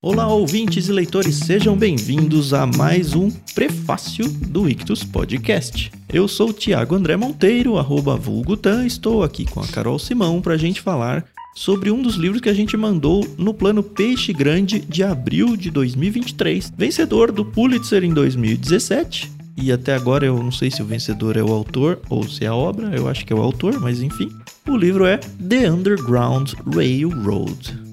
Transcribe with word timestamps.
Olá, 0.00 0.28
ouvintes 0.28 0.88
e 0.88 0.92
leitores, 0.92 1.34
sejam 1.34 1.76
bem-vindos 1.76 2.54
a 2.54 2.64
mais 2.64 3.16
um 3.16 3.28
prefácio 3.52 4.28
do 4.28 4.68
Ictus 4.68 5.02
Podcast. 5.02 5.90
Eu 6.08 6.28
sou 6.28 6.50
o 6.50 6.52
Tiago 6.52 6.94
André 6.94 7.16
Monteiro, 7.16 7.76
arroba 7.76 8.14
vulgutan, 8.14 8.86
estou 8.86 9.24
aqui 9.24 9.44
com 9.44 9.58
a 9.58 9.66
Carol 9.66 9.98
Simão 9.98 10.40
para 10.40 10.54
a 10.54 10.56
gente 10.56 10.80
falar 10.80 11.24
sobre 11.56 11.90
um 11.90 12.00
dos 12.00 12.14
livros 12.14 12.40
que 12.40 12.48
a 12.48 12.54
gente 12.54 12.76
mandou 12.76 13.26
no 13.36 13.52
plano 13.52 13.82
Peixe 13.82 14.32
Grande 14.32 14.78
de 14.78 15.02
abril 15.02 15.56
de 15.56 15.68
2023, 15.68 16.74
vencedor 16.78 17.32
do 17.32 17.44
Pulitzer 17.44 18.04
em 18.04 18.14
2017. 18.14 19.32
E 19.60 19.72
até 19.72 19.96
agora 19.96 20.24
eu 20.24 20.40
não 20.40 20.52
sei 20.52 20.70
se 20.70 20.80
o 20.80 20.86
vencedor 20.86 21.36
é 21.36 21.42
o 21.42 21.52
autor 21.52 22.00
ou 22.08 22.22
se 22.22 22.44
é 22.44 22.46
a 22.46 22.54
obra, 22.54 22.94
eu 22.94 23.08
acho 23.08 23.26
que 23.26 23.32
é 23.32 23.36
o 23.36 23.42
autor, 23.42 23.80
mas 23.80 24.00
enfim. 24.00 24.30
O 24.68 24.76
livro 24.76 25.04
é 25.04 25.16
The 25.16 25.68
Underground 25.68 26.52
Railroad 26.72 27.87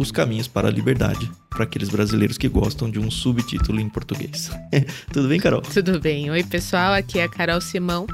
os 0.00 0.10
Caminhos 0.10 0.48
para 0.48 0.68
a 0.68 0.70
Liberdade, 0.70 1.30
para 1.50 1.64
aqueles 1.64 1.90
brasileiros 1.90 2.38
que 2.38 2.48
gostam 2.48 2.90
de 2.90 2.98
um 2.98 3.10
subtítulo 3.10 3.78
em 3.78 3.88
português. 3.88 4.50
Tudo 5.12 5.28
bem, 5.28 5.38
Carol? 5.38 5.60
Tudo 5.60 6.00
bem. 6.00 6.30
Oi, 6.30 6.42
pessoal, 6.42 6.94
aqui 6.94 7.18
é 7.18 7.24
a 7.24 7.28
Carol 7.28 7.60
Simão. 7.60 8.06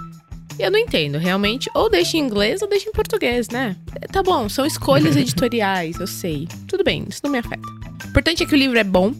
Eu 0.58 0.68
não 0.68 0.80
entendo, 0.80 1.16
realmente, 1.16 1.70
ou 1.74 1.88
deixa 1.88 2.16
em 2.16 2.20
inglês 2.20 2.60
ou 2.60 2.68
deixa 2.68 2.88
em 2.88 2.92
português, 2.92 3.48
né? 3.50 3.76
Tá 4.10 4.20
bom, 4.20 4.48
são 4.48 4.66
escolhas 4.66 5.14
editoriais, 5.16 6.00
eu 6.00 6.08
sei. 6.08 6.48
Tudo 6.66 6.82
bem, 6.82 7.06
isso 7.08 7.20
não 7.22 7.30
me 7.30 7.38
afeta. 7.38 7.62
O 8.04 8.08
importante 8.08 8.42
é 8.42 8.46
que 8.46 8.54
o 8.54 8.58
livro 8.58 8.78
é 8.78 8.84
bom, 8.84 9.14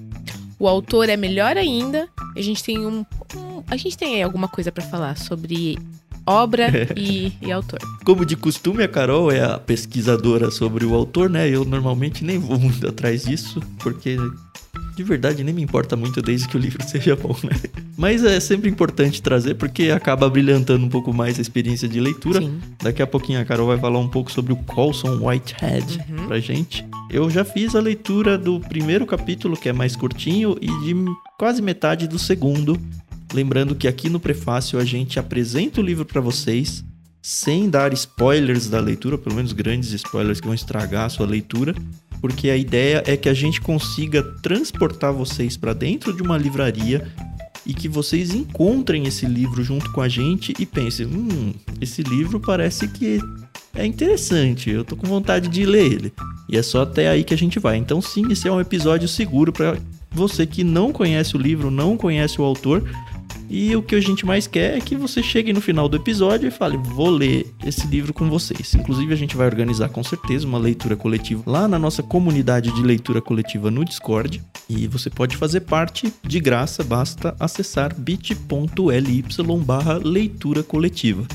o 0.58 0.66
autor 0.66 1.08
é 1.08 1.16
melhor 1.16 1.56
ainda. 1.56 2.08
A 2.34 2.40
gente 2.40 2.64
tem 2.64 2.84
um, 2.84 3.06
um 3.36 3.62
a 3.68 3.76
gente 3.76 3.96
tem 3.96 4.16
aí 4.16 4.22
alguma 4.22 4.48
coisa 4.48 4.72
para 4.72 4.82
falar 4.82 5.16
sobre 5.16 5.78
obra 6.26 6.70
e, 6.96 7.32
e, 7.40 7.52
autor. 7.52 7.78
Como 8.04 8.26
de 8.26 8.36
costume, 8.36 8.82
a 8.82 8.88
Carol 8.88 9.30
é 9.30 9.42
a 9.42 9.58
pesquisadora 9.58 10.50
sobre 10.50 10.84
o 10.84 10.94
autor, 10.94 11.30
né? 11.30 11.48
Eu 11.48 11.64
normalmente 11.64 12.24
nem 12.24 12.38
vou 12.38 12.58
muito 12.58 12.86
atrás 12.86 13.24
disso, 13.24 13.60
porque 13.78 14.18
de 14.96 15.02
verdade 15.02 15.44
nem 15.44 15.54
me 15.54 15.62
importa 15.62 15.94
muito 15.94 16.22
desde 16.22 16.48
que 16.48 16.56
o 16.56 16.60
livro 16.60 16.82
seja 16.88 17.14
bom, 17.14 17.36
né? 17.44 17.54
Mas 17.96 18.24
é 18.24 18.40
sempre 18.40 18.68
importante 18.68 19.22
trazer 19.22 19.54
porque 19.54 19.90
acaba 19.90 20.28
brilhantando 20.28 20.84
um 20.84 20.88
pouco 20.88 21.12
mais 21.12 21.38
a 21.38 21.42
experiência 21.42 21.88
de 21.88 22.00
leitura. 22.00 22.40
Sim. 22.40 22.58
Daqui 22.82 23.02
a 23.02 23.06
pouquinho 23.06 23.40
a 23.40 23.44
Carol 23.44 23.66
vai 23.66 23.78
falar 23.78 23.98
um 23.98 24.08
pouco 24.08 24.32
sobre 24.32 24.52
o 24.52 24.56
Colson 24.56 25.18
Whitehead 25.22 26.04
uhum. 26.10 26.26
pra 26.26 26.40
gente. 26.40 26.84
Eu 27.10 27.30
já 27.30 27.44
fiz 27.44 27.74
a 27.74 27.80
leitura 27.80 28.36
do 28.36 28.58
primeiro 28.60 29.06
capítulo, 29.06 29.56
que 29.56 29.68
é 29.68 29.72
mais 29.72 29.94
curtinho, 29.94 30.56
e 30.60 30.66
de 30.66 30.94
quase 31.38 31.62
metade 31.62 32.08
do 32.08 32.18
segundo, 32.18 32.80
Lembrando 33.32 33.74
que 33.74 33.88
aqui 33.88 34.08
no 34.08 34.20
prefácio 34.20 34.78
a 34.78 34.84
gente 34.84 35.18
apresenta 35.18 35.80
o 35.80 35.84
livro 35.84 36.04
para 36.04 36.20
vocês 36.20 36.84
sem 37.20 37.68
dar 37.68 37.92
spoilers 37.92 38.68
da 38.68 38.78
leitura, 38.78 39.18
pelo 39.18 39.34
menos 39.34 39.52
grandes 39.52 39.92
spoilers 39.92 40.40
que 40.40 40.46
vão 40.46 40.54
estragar 40.54 41.06
a 41.06 41.08
sua 41.08 41.26
leitura, 41.26 41.74
porque 42.20 42.48
a 42.48 42.56
ideia 42.56 43.02
é 43.04 43.16
que 43.16 43.28
a 43.28 43.34
gente 43.34 43.60
consiga 43.60 44.22
transportar 44.22 45.12
vocês 45.12 45.56
para 45.56 45.72
dentro 45.72 46.14
de 46.14 46.22
uma 46.22 46.38
livraria 46.38 47.12
e 47.66 47.74
que 47.74 47.88
vocês 47.88 48.32
encontrem 48.32 49.06
esse 49.06 49.26
livro 49.26 49.62
junto 49.64 49.90
com 49.90 50.00
a 50.00 50.08
gente 50.08 50.54
e 50.58 50.64
pensem: 50.64 51.06
hum, 51.06 51.52
esse 51.80 52.02
livro 52.02 52.38
parece 52.38 52.86
que 52.86 53.20
é 53.74 53.84
interessante, 53.84 54.70
eu 54.70 54.84
tô 54.84 54.96
com 54.96 55.06
vontade 55.06 55.48
de 55.48 55.66
ler 55.66 55.92
ele. 55.92 56.12
E 56.48 56.56
é 56.56 56.62
só 56.62 56.82
até 56.82 57.08
aí 57.08 57.24
que 57.24 57.34
a 57.34 57.38
gente 57.38 57.58
vai. 57.58 57.76
Então, 57.76 58.00
sim, 58.00 58.30
esse 58.30 58.46
é 58.46 58.52
um 58.52 58.60
episódio 58.60 59.08
seguro 59.08 59.52
para 59.52 59.76
você 60.12 60.46
que 60.46 60.62
não 60.62 60.92
conhece 60.92 61.36
o 61.36 61.40
livro, 61.40 61.70
não 61.70 61.96
conhece 61.96 62.40
o 62.40 62.44
autor, 62.44 62.88
e 63.48 63.74
o 63.76 63.82
que 63.82 63.94
a 63.94 64.00
gente 64.00 64.26
mais 64.26 64.46
quer 64.46 64.76
é 64.76 64.80
que 64.80 64.96
você 64.96 65.22
chegue 65.22 65.52
no 65.52 65.60
final 65.60 65.88
do 65.88 65.96
episódio 65.96 66.48
e 66.48 66.50
fale: 66.50 66.76
vou 66.76 67.10
ler 67.10 67.46
esse 67.64 67.86
livro 67.86 68.12
com 68.12 68.28
vocês. 68.28 68.74
Inclusive, 68.74 69.12
a 69.12 69.16
gente 69.16 69.36
vai 69.36 69.46
organizar 69.46 69.88
com 69.88 70.02
certeza 70.02 70.46
uma 70.46 70.58
leitura 70.58 70.96
coletiva 70.96 71.42
lá 71.46 71.68
na 71.68 71.78
nossa 71.78 72.02
comunidade 72.02 72.72
de 72.72 72.82
leitura 72.82 73.20
coletiva 73.20 73.70
no 73.70 73.84
Discord. 73.84 74.42
E 74.68 74.86
você 74.88 75.08
pode 75.08 75.36
fazer 75.36 75.60
parte 75.60 76.12
de 76.24 76.40
graça, 76.40 76.82
basta 76.82 77.36
acessar 77.38 77.94
bit.ly 77.96 79.24
barra 79.64 79.94
leitura 79.94 80.62
coletiva. 80.62 81.26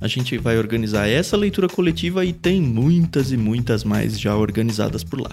A 0.00 0.08
gente 0.08 0.38
vai 0.38 0.56
organizar 0.56 1.06
essa 1.06 1.36
leitura 1.36 1.68
coletiva 1.68 2.24
e 2.24 2.32
tem 2.32 2.60
muitas 2.60 3.32
e 3.32 3.36
muitas 3.36 3.84
mais 3.84 4.18
já 4.18 4.34
organizadas 4.34 5.04
por 5.04 5.20
lá. 5.20 5.30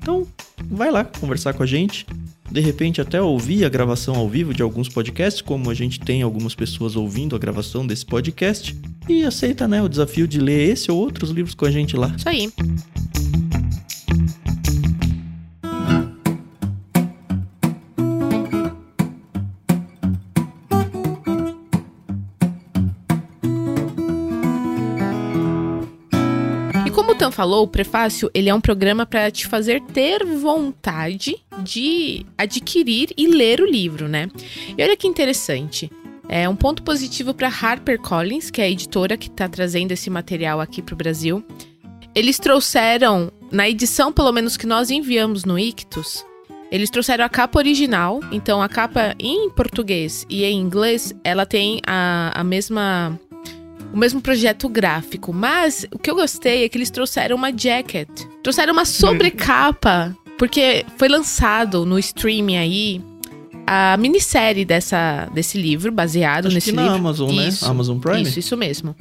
Então, 0.00 0.26
vai 0.64 0.90
lá 0.90 1.04
conversar 1.04 1.52
com 1.52 1.62
a 1.62 1.66
gente 1.66 2.06
de 2.50 2.60
repente 2.60 3.00
até 3.00 3.22
ouvir 3.22 3.64
a 3.64 3.68
gravação 3.68 4.16
ao 4.16 4.28
vivo 4.28 4.52
de 4.52 4.62
alguns 4.62 4.88
podcasts, 4.88 5.40
como 5.40 5.70
a 5.70 5.74
gente 5.74 6.00
tem 6.00 6.22
algumas 6.22 6.54
pessoas 6.54 6.96
ouvindo 6.96 7.36
a 7.36 7.38
gravação 7.38 7.86
desse 7.86 8.04
podcast, 8.04 8.76
e 9.08 9.24
aceita, 9.24 9.68
né, 9.68 9.80
o 9.82 9.88
desafio 9.88 10.26
de 10.26 10.40
ler 10.40 10.70
esse 10.70 10.90
ou 10.90 10.98
outros 10.98 11.30
livros 11.30 11.54
com 11.54 11.64
a 11.64 11.70
gente 11.70 11.96
lá. 11.96 12.12
Isso 12.16 12.28
aí. 12.28 12.52
Tan 27.20 27.30
falou, 27.30 27.64
o 27.64 27.68
prefácio, 27.68 28.30
ele 28.32 28.48
é 28.48 28.54
um 28.54 28.60
programa 28.62 29.04
para 29.04 29.30
te 29.30 29.46
fazer 29.46 29.82
ter 29.92 30.24
vontade 30.24 31.36
de 31.62 32.24
adquirir 32.38 33.10
e 33.14 33.26
ler 33.26 33.60
o 33.60 33.66
livro, 33.66 34.08
né? 34.08 34.30
E 34.76 34.82
olha 34.82 34.96
que 34.96 35.06
interessante. 35.06 35.90
É 36.28 36.48
um 36.48 36.56
ponto 36.56 36.82
positivo 36.82 37.34
para 37.34 37.48
HarperCollins, 37.48 38.50
que 38.50 38.62
é 38.62 38.64
a 38.64 38.70
editora 38.70 39.18
que 39.18 39.28
está 39.28 39.46
trazendo 39.48 39.92
esse 39.92 40.08
material 40.08 40.62
aqui 40.62 40.80
para 40.80 40.94
o 40.94 40.96
Brasil. 40.96 41.44
Eles 42.14 42.38
trouxeram, 42.38 43.30
na 43.52 43.68
edição 43.68 44.10
pelo 44.10 44.32
menos 44.32 44.56
que 44.56 44.66
nós 44.66 44.90
enviamos 44.90 45.44
no 45.44 45.58
Ictus, 45.58 46.24
eles 46.70 46.88
trouxeram 46.88 47.24
a 47.24 47.28
capa 47.28 47.58
original. 47.58 48.20
Então, 48.32 48.62
a 48.62 48.68
capa 48.68 49.14
em 49.18 49.50
português 49.50 50.24
e 50.30 50.44
em 50.44 50.58
inglês, 50.58 51.12
ela 51.22 51.44
tem 51.44 51.80
a, 51.86 52.32
a 52.34 52.44
mesma 52.44 53.18
o 53.92 53.96
mesmo 53.96 54.20
projeto 54.20 54.68
gráfico, 54.68 55.32
mas 55.32 55.86
o 55.92 55.98
que 55.98 56.10
eu 56.10 56.14
gostei 56.14 56.64
é 56.64 56.68
que 56.68 56.78
eles 56.78 56.90
trouxeram 56.90 57.36
uma 57.36 57.56
jacket, 57.56 58.08
trouxeram 58.42 58.72
uma 58.72 58.84
sobrecapa, 58.84 60.16
porque 60.38 60.84
foi 60.96 61.08
lançado 61.08 61.84
no 61.84 61.98
streaming 61.98 62.56
aí 62.56 63.02
a 63.66 63.96
minissérie 63.96 64.64
dessa, 64.64 65.28
desse 65.32 65.56
livro, 65.56 65.92
baseado 65.92 66.46
Acho 66.46 66.54
nesse 66.54 66.70
que 66.70 66.76
na 66.76 66.82
livro. 66.82 66.96
Amazon, 66.96 67.34
né? 67.34 67.48
isso, 67.48 67.64
né? 67.64 67.70
Amazon 67.70 67.98
Prime. 67.98 68.22
Isso, 68.22 68.38
isso 68.38 68.56
mesmo. 68.56 68.96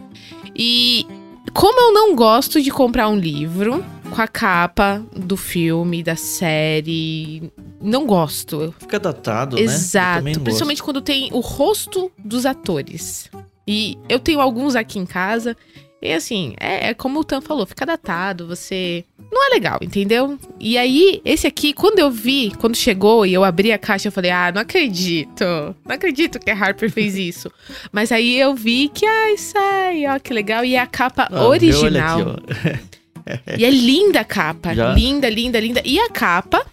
E 0.56 1.08
como 1.54 1.80
eu 1.82 1.94
não 1.94 2.16
gosto 2.16 2.62
de 2.62 2.70
comprar 2.70 3.10
um 3.10 3.18
livro 3.18 3.84
com 4.12 4.22
a 4.22 4.28
capa 4.28 5.04
do 5.16 5.38
filme, 5.38 6.04
da 6.04 6.16
série, 6.16 7.52
não 7.82 8.06
gosto. 8.06 8.74
Fica 8.80 9.00
datado, 9.00 9.58
Exato, 9.58 10.24
né? 10.24 10.32
Exato, 10.32 10.44
principalmente 10.44 10.84
quando 10.84 11.02
tem 11.02 11.30
o 11.32 11.40
rosto 11.40 12.12
dos 12.24 12.46
atores. 12.46 13.30
E 13.70 14.00
eu 14.10 14.18
tenho 14.20 14.42
alguns 14.42 14.76
aqui 14.76 14.98
em 14.98 15.06
casa. 15.06 15.56
E 16.02 16.12
assim, 16.12 16.56
é, 16.60 16.90
é, 16.90 16.94
como 16.96 17.20
o 17.20 17.24
Tan 17.24 17.40
falou, 17.40 17.68
fica 17.68 17.86
datado, 17.86 18.48
você. 18.48 19.06
Não 19.32 19.46
é 19.46 19.54
legal, 19.54 19.78
entendeu? 19.80 20.40
E 20.60 20.76
aí, 20.76 21.22
esse 21.24 21.46
aqui, 21.46 21.72
quando 21.72 22.00
eu 22.00 22.10
vi, 22.10 22.52
quando 22.58 22.76
chegou 22.76 23.28
e 23.28 23.34
eu 23.34 23.44
abri 23.44 23.72
a 23.72 23.78
caixa, 23.78 24.08
eu 24.08 24.12
falei, 24.12 24.32
ah, 24.32 24.52
não 24.52 24.62
acredito. 24.62 25.44
Não 25.86 25.94
acredito 25.94 26.40
que 26.40 26.50
a 26.50 26.58
Harper 26.58 26.90
fez 26.90 27.16
isso. 27.16 27.52
Mas 27.92 28.12
aí 28.12 28.40
eu 28.40 28.56
vi 28.56 28.90
que, 28.90 29.06
ai, 29.06 29.38
sai, 29.38 30.08
ó, 30.08 30.18
que 30.18 30.34
legal. 30.34 30.66
E 30.66 30.74
é 30.74 30.80
a 30.80 30.88
capa 30.88 31.28
ah, 31.32 31.46
original. 31.46 32.22
Aqui, 32.22 33.54
e 33.60 33.66
é 33.66 33.70
linda 33.70 34.22
a 34.22 34.26
capa. 34.26 34.74
Já? 34.74 34.94
Linda, 34.94 35.30
linda, 35.30 35.60
linda. 35.60 35.82
E 35.86 36.00
a 36.00 36.10
capa 36.10 36.66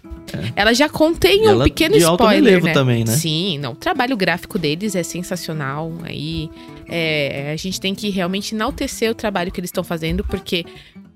é. 0.44 0.52
Ela 0.56 0.72
já 0.72 0.88
contém 0.88 1.48
um 1.48 1.62
pequeno 1.62 1.96
spoiler, 1.96 2.62
né? 2.62 2.72
também, 2.72 3.04
né? 3.04 3.12
Sim, 3.12 3.58
não. 3.58 3.72
O 3.72 3.76
trabalho 3.76 4.16
gráfico 4.16 4.58
deles 4.58 4.94
é 4.94 5.02
sensacional. 5.02 5.92
Aí 6.02 6.50
é, 6.88 7.52
a 7.52 7.56
gente 7.56 7.80
tem 7.80 7.94
que 7.94 8.10
realmente 8.10 8.54
enaltecer 8.54 9.10
o 9.10 9.14
trabalho 9.14 9.50
que 9.50 9.60
eles 9.60 9.68
estão 9.68 9.84
fazendo, 9.84 10.24
porque 10.24 10.64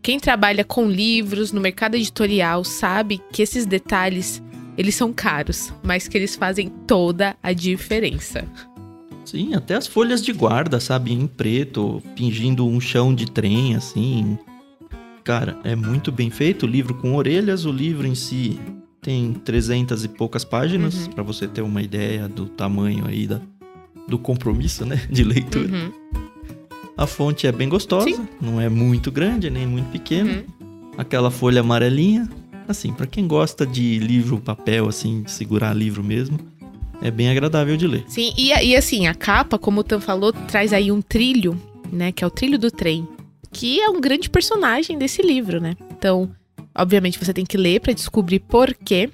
quem 0.03 0.19
trabalha 0.19 0.65
com 0.65 0.89
livros 0.89 1.53
no 1.53 1.61
mercado 1.61 1.95
editorial 1.95 2.65
sabe 2.65 3.21
que 3.33 3.43
esses 3.43 3.67
detalhes 3.67 4.43
eles 4.77 4.95
são 4.95 5.13
caros, 5.13 5.73
mas 5.83 6.09
que 6.09 6.17
eles 6.17 6.37
fazem 6.37 6.69
toda 6.87 7.37
a 7.43 7.53
diferença. 7.53 8.49
Sim, 9.25 9.55
até 9.55 9.75
as 9.75 9.87
folhas 9.87 10.23
de 10.23 10.33
guarda, 10.33 10.81
sabe, 10.81 11.13
em 11.13 11.27
preto, 11.27 12.03
fingindo 12.17 12.67
um 12.67 12.81
chão 12.81 13.15
de 13.15 13.31
trem, 13.31 13.77
assim. 13.77 14.39
Cara, 15.23 15.59
é 15.65 15.77
muito 15.77 16.11
bem 16.11 16.31
feito. 16.31 16.65
O 16.65 16.69
livro 16.69 16.95
com 16.95 17.15
orelhas, 17.15 17.65
o 17.65 17.71
livro 17.71 18.07
em 18.07 18.15
si 18.15 18.59
tem 19.01 19.33
300 19.33 20.05
e 20.05 20.09
poucas 20.09 20.45
páginas, 20.45 21.07
uhum. 21.07 21.13
para 21.13 21.23
você 21.23 21.49
ter 21.49 21.63
uma 21.63 21.83
ideia 21.83 22.29
do 22.29 22.47
tamanho 22.47 23.07
aí 23.07 23.27
da, 23.27 23.41
do 24.07 24.19
compromisso, 24.19 24.85
né, 24.85 25.01
de 25.11 25.25
leitura. 25.25 25.69
Uhum. 25.69 25.93
A 26.97 27.07
fonte 27.07 27.47
é 27.47 27.53
bem 27.53 27.69
gostosa, 27.69 28.05
Sim. 28.05 28.29
não 28.41 28.61
é 28.61 28.69
muito 28.69 29.11
grande 29.11 29.49
nem 29.49 29.67
muito 29.67 29.91
pequena. 29.91 30.33
Uhum. 30.33 30.91
Aquela 30.99 31.31
folha 31.31 31.61
amarelinha, 31.61 32.29
assim, 32.69 32.93
para 32.93 33.07
quem 33.07 33.27
gosta 33.27 33.67
de 33.67 33.99
livro 33.99 34.39
papel, 34.39 34.87
assim, 34.87 35.23
de 35.23 35.31
segurar 35.31 35.75
livro 35.75 36.05
mesmo, 36.05 36.39
é 37.01 37.11
bem 37.11 37.31
agradável 37.31 37.77
de 37.77 37.87
ler. 37.87 38.05
Sim, 38.07 38.35
e, 38.37 38.49
e 38.49 38.77
assim, 38.77 39.07
a 39.07 39.15
capa, 39.15 39.59
como 39.59 39.81
o 39.81 39.85
Tan 39.85 40.01
falou, 40.01 40.31
traz 40.31 40.75
aí 40.75 40.93
um 40.93 41.01
trilho, 41.01 41.59
né, 41.91 42.13
que 42.13 42.23
é 42.23 42.27
o 42.27 42.31
trilho 42.31 42.59
do 42.59 42.71
trem, 42.71 43.09
que 43.51 43.81
é 43.81 43.89
um 43.89 43.99
grande 43.99 44.29
personagem 44.29 44.99
desse 44.99 45.23
livro, 45.23 45.59
né? 45.59 45.75
Então, 45.91 46.31
Obviamente 46.81 47.19
você 47.19 47.33
tem 47.33 47.45
que 47.45 47.57
ler 47.57 47.81
para 47.81 47.93
descobrir 47.93 48.41
por 48.41 48.75
quê. 48.75 49.11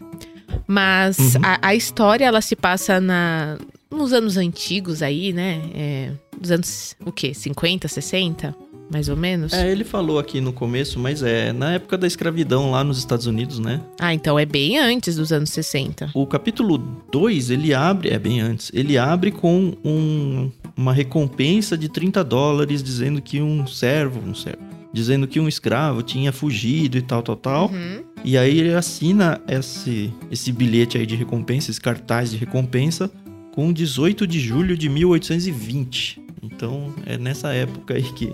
Mas 0.66 1.18
Uhum. 1.34 1.40
a, 1.42 1.58
a 1.68 1.74
história, 1.74 2.24
ela 2.24 2.40
se 2.40 2.54
passa 2.56 3.00
na, 3.00 3.58
nos 3.90 4.12
anos 4.12 4.36
antigos 4.36 5.02
aí, 5.02 5.32
né? 5.32 5.60
É, 5.74 6.10
dos 6.40 6.50
anos, 6.50 6.96
o 7.04 7.12
quê? 7.12 7.34
50, 7.34 7.88
60? 7.88 8.54
Mais 8.88 9.08
ou 9.08 9.16
menos? 9.16 9.52
É, 9.52 9.68
ele 9.70 9.82
falou 9.82 10.16
aqui 10.16 10.40
no 10.40 10.52
começo, 10.52 10.96
mas 11.00 11.20
é 11.20 11.52
na 11.52 11.72
época 11.72 11.98
da 11.98 12.06
escravidão 12.06 12.70
lá 12.70 12.84
nos 12.84 12.98
Estados 12.98 13.26
Unidos, 13.26 13.58
né? 13.58 13.80
Ah, 13.98 14.14
então 14.14 14.38
é 14.38 14.46
bem 14.46 14.78
antes 14.78 15.16
dos 15.16 15.32
anos 15.32 15.50
60. 15.50 16.10
O 16.14 16.24
capítulo 16.24 16.78
2, 17.10 17.50
ele 17.50 17.74
abre, 17.74 18.10
é 18.10 18.18
bem 18.18 18.40
antes, 18.40 18.70
ele 18.72 18.96
abre 18.96 19.32
com 19.32 19.72
um- 19.84 20.52
uma 20.76 20.92
recompensa 20.92 21.76
de 21.76 21.88
30 21.88 22.22
dólares 22.22 22.80
dizendo 22.80 23.20
que 23.20 23.42
um 23.42 23.66
servo, 23.66 24.20
um 24.24 24.34
servo, 24.36 24.62
dizendo 24.92 25.26
que 25.26 25.38
um 25.40 25.48
escravo 25.48 26.02
tinha 26.02 26.32
fugido 26.32 26.96
e 26.96 27.02
tal, 27.02 27.22
tal, 27.22 27.36
tal. 27.36 27.70
Uhum. 27.70 28.04
E 28.24 28.36
aí 28.36 28.58
ele 28.58 28.74
assina 28.74 29.40
esse, 29.46 30.12
esse 30.30 30.50
bilhete 30.52 30.98
aí 30.98 31.06
de 31.06 31.14
recompensa, 31.14 31.70
esse 31.70 31.80
cartaz 31.80 32.30
de 32.30 32.36
recompensa, 32.36 33.10
com 33.52 33.72
18 33.72 34.26
de 34.26 34.40
julho 34.40 34.76
de 34.76 34.88
1820. 34.88 36.20
Então 36.42 36.92
é 37.04 37.16
nessa 37.16 37.52
época 37.52 37.94
aí 37.94 38.02
que 38.02 38.32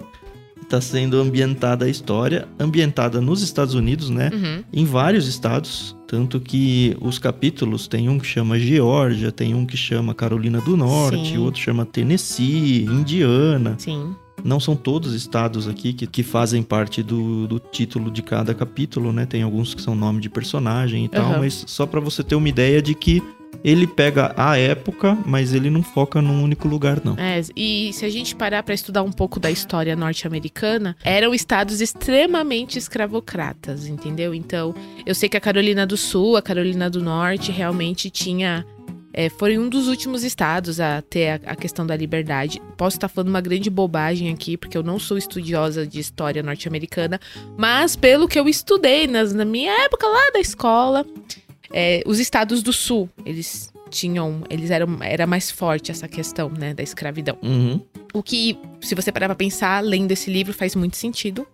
está 0.63 0.81
sendo 0.81 1.21
ambientada 1.21 1.85
a 1.85 1.89
história, 1.89 2.49
ambientada 2.59 3.21
nos 3.21 3.43
Estados 3.43 3.75
Unidos, 3.75 4.09
né? 4.09 4.31
Uhum. 4.33 4.65
Em 4.73 4.85
vários 4.87 5.29
estados, 5.29 5.95
tanto 6.07 6.41
que 6.41 6.97
os 7.01 7.19
capítulos 7.19 7.87
tem 7.87 8.09
um 8.09 8.19
que 8.19 8.27
chama 8.27 8.59
Geórgia, 8.59 9.31
tem 9.31 9.55
um 9.55 9.67
que 9.67 9.77
chama 9.77 10.15
Carolina 10.15 10.61
do 10.61 10.77
Norte, 10.77 11.33
Sim. 11.33 11.39
outro 11.39 11.61
chama 11.61 11.85
Tennessee, 11.85 12.85
Indiana. 12.85 13.75
Sim. 13.79 14.15
Não 14.45 14.59
são 14.59 14.75
todos 14.77 15.15
estados 15.15 15.69
aqui 15.69 15.93
que, 15.93 16.07
que 16.07 16.23
fazem 16.23 16.63
parte 16.63 17.03
do, 17.03 17.47
do 17.47 17.59
título 17.59 18.11
de 18.11 18.23
cada 18.23 18.55
capítulo, 18.55 19.13
né? 19.13 19.27
Tem 19.27 19.43
alguns 19.43 19.75
que 19.75 19.83
são 19.83 19.95
nome 19.95 20.21
de 20.21 20.29
personagem 20.29 21.05
e 21.05 21.09
tal, 21.09 21.33
Aham. 21.33 21.39
mas 21.41 21.65
só 21.67 21.87
pra 21.87 22.01
você 22.01 22.23
ter 22.23 22.35
uma 22.35 22.49
ideia 22.49 22.83
de 22.83 22.95
que 22.95 23.23
ele 23.65 23.87
pega 23.87 24.35
a 24.37 24.59
época, 24.59 25.17
mas 25.25 25.55
ele 25.55 25.71
não 25.71 25.83
foca 25.83 26.21
num 26.21 26.43
único 26.43 26.67
lugar, 26.67 27.01
não. 27.05 27.17
É, 27.17 27.41
e 27.57 27.93
se 27.93 28.05
a 28.05 28.11
gente 28.11 28.35
parar 28.35 28.63
pra 28.63 28.75
estudar 28.75 29.03
um 29.03 29.13
pouco 29.13 29.39
da 29.39 29.51
história 29.51 29.95
norte-americana, 29.95 30.97
eram 31.05 31.33
estados 31.33 31.81
extremamente 31.81 32.79
escravocratas, 32.79 33.87
entendeu? 33.87 34.35
Então, 34.35 34.75
eu 35.07 35.15
sei 35.15 35.29
que 35.29 35.37
a 35.37 35.41
Carolina 35.41 35.87
do 35.87 35.97
Sul, 35.97 36.37
a 36.37 36.43
Carolina 36.43 36.91
do 36.91 37.03
Norte 37.03 37.53
realmente 37.53 38.11
tinha. 38.11 38.67
É, 39.13 39.29
foi 39.29 39.59
um 39.59 39.69
dos 39.69 39.89
últimos 39.89 40.25
estados 40.25 40.81
a 40.81 41.03
ter 41.03 41.29
a, 41.29 41.53
a 41.53 41.57
questão 41.57 41.87
da 41.87 41.95
liberdade. 41.95 42.61
Posso 42.77 42.97
estar 42.97 43.09
falando 43.09 43.29
uma 43.29 43.41
grande 43.41 43.69
bobagem 43.69 44.33
aqui, 44.33 44.57
porque 44.57 44.77
eu 44.77 44.83
não 44.83 44.99
sou 44.99 45.19
estudiosa 45.19 45.87
de 45.87 46.01
história 46.01 46.43
norte-americana, 46.43 47.21
mas 47.57 47.95
pelo 47.95 48.27
que 48.27 48.39
eu 48.39 48.49
estudei 48.49 49.07
nas, 49.07 49.33
na 49.35 49.45
minha 49.45 49.73
época 49.85 50.07
lá 50.07 50.31
da 50.33 50.41
escola, 50.41 51.07
é, 51.73 52.03
os 52.07 52.19
estados 52.19 52.63
do 52.63 52.73
sul, 52.73 53.09
eles 53.25 53.73
tinham, 53.91 54.43
eles 54.49 54.71
eram, 54.71 54.99
era 55.03 55.27
mais 55.27 55.51
forte 55.51 55.91
essa 55.91 56.09
questão, 56.09 56.49
né, 56.49 56.75
da 56.75 56.83
escravidão. 56.83 57.37
Uhum. 57.43 57.81
O 58.13 58.23
que, 58.23 58.59
se 58.81 58.95
você 58.95 59.13
parar 59.13 59.29
pra 59.29 59.35
pensar, 59.35 59.83
lendo 59.83 60.11
esse 60.11 60.31
livro, 60.31 60.53
faz 60.53 60.75
muito 60.75 60.97
sentido. 60.97 61.47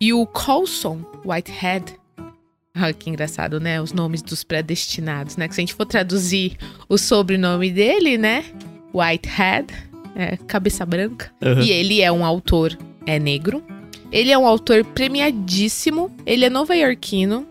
E 0.00 0.12
o 0.12 0.26
Colson 0.26 1.00
Whitehead. 1.24 1.97
Ah, 2.74 2.92
que 2.92 3.10
engraçado, 3.10 3.58
né? 3.58 3.80
Os 3.80 3.92
nomes 3.92 4.22
dos 4.22 4.44
predestinados, 4.44 5.36
né? 5.36 5.48
Que 5.48 5.54
se 5.54 5.60
a 5.60 5.62
gente 5.62 5.74
for 5.74 5.86
traduzir 5.86 6.56
o 6.88 6.96
sobrenome 6.96 7.70
dele, 7.70 8.16
né? 8.16 8.44
Whitehead, 8.94 9.66
é, 10.14 10.36
cabeça 10.46 10.86
branca. 10.86 11.30
Aham. 11.42 11.60
E 11.62 11.70
ele 11.70 12.00
é 12.00 12.10
um 12.12 12.24
autor 12.24 12.76
é 13.06 13.18
negro. 13.18 13.62
Ele 14.12 14.30
é 14.30 14.38
um 14.38 14.46
autor 14.46 14.84
premiadíssimo. 14.84 16.10
Ele 16.24 16.44
é 16.44 16.50
nova-iorquino. 16.50 17.46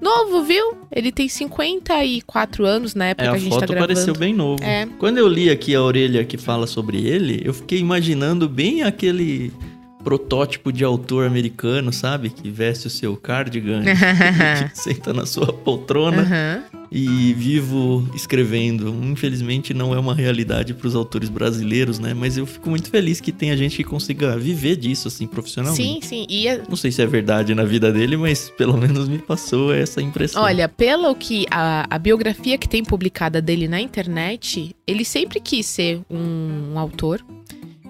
Novo, 0.00 0.42
viu? 0.44 0.78
Ele 0.90 1.12
tem 1.12 1.28
54 1.28 2.64
anos 2.64 2.94
na 2.94 3.06
época 3.06 3.26
É, 3.28 3.30
que 3.30 3.36
a 3.36 3.38
gente 3.38 3.50
foto 3.52 3.60
tá 3.60 3.66
gravando. 3.66 3.92
pareceu 3.94 4.14
bem 4.14 4.32
novo. 4.32 4.62
É. 4.64 4.86
Quando 4.98 5.18
eu 5.18 5.28
li 5.28 5.50
aqui 5.50 5.74
a 5.74 5.82
orelha 5.82 6.24
que 6.24 6.38
fala 6.38 6.66
sobre 6.66 7.04
ele, 7.06 7.42
eu 7.44 7.52
fiquei 7.52 7.78
imaginando 7.78 8.48
bem 8.48 8.82
aquele 8.82 9.52
protótipo 10.02 10.72
de 10.72 10.84
autor 10.84 11.26
americano, 11.26 11.92
sabe? 11.92 12.30
Que 12.30 12.50
veste 12.50 12.86
o 12.86 12.90
seu 12.90 13.16
cardigan, 13.16 13.82
senta 14.74 15.12
na 15.12 15.26
sua 15.26 15.52
poltrona 15.52 16.22
Aham. 16.22 16.62
e 16.90 17.32
vivo 17.34 18.08
escrevendo. 18.14 18.88
Infelizmente 19.02 19.72
não 19.74 19.94
é 19.94 19.98
uma 19.98 20.14
realidade 20.14 20.74
para 20.74 20.86
os 20.88 20.94
autores 20.94 21.28
brasileiros, 21.28 21.98
né? 21.98 22.14
Mas 22.14 22.36
eu 22.36 22.46
fico 22.46 22.68
muito 22.70 22.90
feliz 22.90 23.20
que 23.20 23.30
tenha 23.32 23.56
gente 23.56 23.76
que 23.76 23.84
consiga 23.84 24.36
viver 24.36 24.76
disso, 24.76 25.08
assim, 25.08 25.26
profissionalmente. 25.26 25.82
Sim, 25.82 26.00
sim. 26.02 26.26
E 26.28 26.48
a- 26.48 26.62
Não 26.68 26.76
sei 26.76 26.90
se 26.90 27.02
é 27.02 27.06
verdade 27.06 27.54
na 27.54 27.64
vida 27.64 27.92
dele, 27.92 28.16
mas 28.16 28.50
pelo 28.50 28.76
menos 28.76 29.08
me 29.08 29.18
passou 29.18 29.72
essa 29.72 30.00
impressão. 30.00 30.42
Olha, 30.42 30.68
pelo 30.68 31.14
que 31.14 31.46
a, 31.50 31.86
a 31.94 31.98
biografia 31.98 32.56
que 32.58 32.68
tem 32.68 32.82
publicada 32.82 33.40
dele 33.42 33.68
na 33.68 33.80
internet, 33.80 34.74
ele 34.86 35.04
sempre 35.04 35.40
quis 35.40 35.66
ser 35.66 36.00
um, 36.10 36.78
autor. 36.78 37.24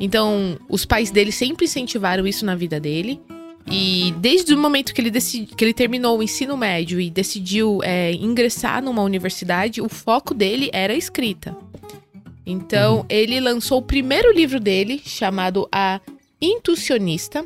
Então, 0.01 0.59
os 0.67 0.87
pais 0.87 1.11
dele 1.11 1.31
sempre 1.31 1.67
incentivaram 1.67 2.27
isso 2.27 2.47
na 2.47 2.55
vida 2.55 2.81
dele. 2.81 3.21
E 3.71 4.15
desde 4.17 4.55
o 4.55 4.59
momento 4.59 4.95
que 4.95 5.01
ele, 5.01 5.11
decidi, 5.11 5.55
que 5.55 5.63
ele 5.63 5.75
terminou 5.75 6.19
o 6.19 6.23
ensino 6.23 6.57
médio 6.57 6.99
e 6.99 7.11
decidiu 7.11 7.81
é, 7.85 8.13
ingressar 8.15 8.83
numa 8.83 9.03
universidade, 9.03 9.83
o 9.83 9.89
foco 9.89 10.33
dele 10.33 10.71
era 10.73 10.95
a 10.95 10.97
escrita. 10.97 11.55
Então, 12.47 13.05
ele 13.09 13.39
lançou 13.39 13.79
o 13.79 13.83
primeiro 13.83 14.33
livro 14.33 14.59
dele, 14.59 15.01
chamado 15.05 15.69
A 15.71 16.01
Intuicionista, 16.41 17.45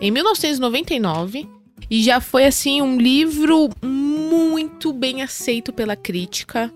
em 0.00 0.10
1999. 0.10 1.48
E 1.88 2.02
já 2.02 2.20
foi, 2.20 2.44
assim, 2.44 2.82
um 2.82 2.98
livro 2.98 3.70
muito 3.80 4.92
bem 4.92 5.22
aceito 5.22 5.72
pela 5.72 5.94
crítica. 5.94 6.72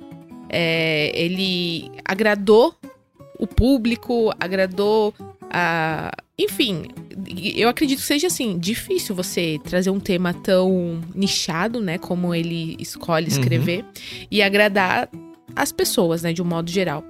É, 0.49 1.11
ele 1.15 1.91
agradou 2.05 2.75
o 3.39 3.47
público, 3.47 4.33
agradou 4.41 5.15
a. 5.51 6.11
Enfim, 6.39 6.85
eu 7.57 7.69
acredito 7.69 7.99
que 7.99 8.05
seja 8.07 8.29
assim, 8.29 8.59
difícil 8.59 9.15
você 9.15 9.59
trazer 9.65 9.91
um 9.91 9.99
tema 10.01 10.33
tão 10.33 11.01
nichado, 11.15 11.81
né? 11.81 11.99
Como 11.99 12.35
ele 12.35 12.77
escolhe 12.79 13.27
escrever, 13.29 13.85
e 14.31 14.41
agradar 14.43 15.09
as 15.57 15.73
pessoas, 15.73 16.23
né? 16.23 16.33
De 16.33 16.41
um 16.41 16.45
modo 16.45 16.71
geral. 16.71 17.05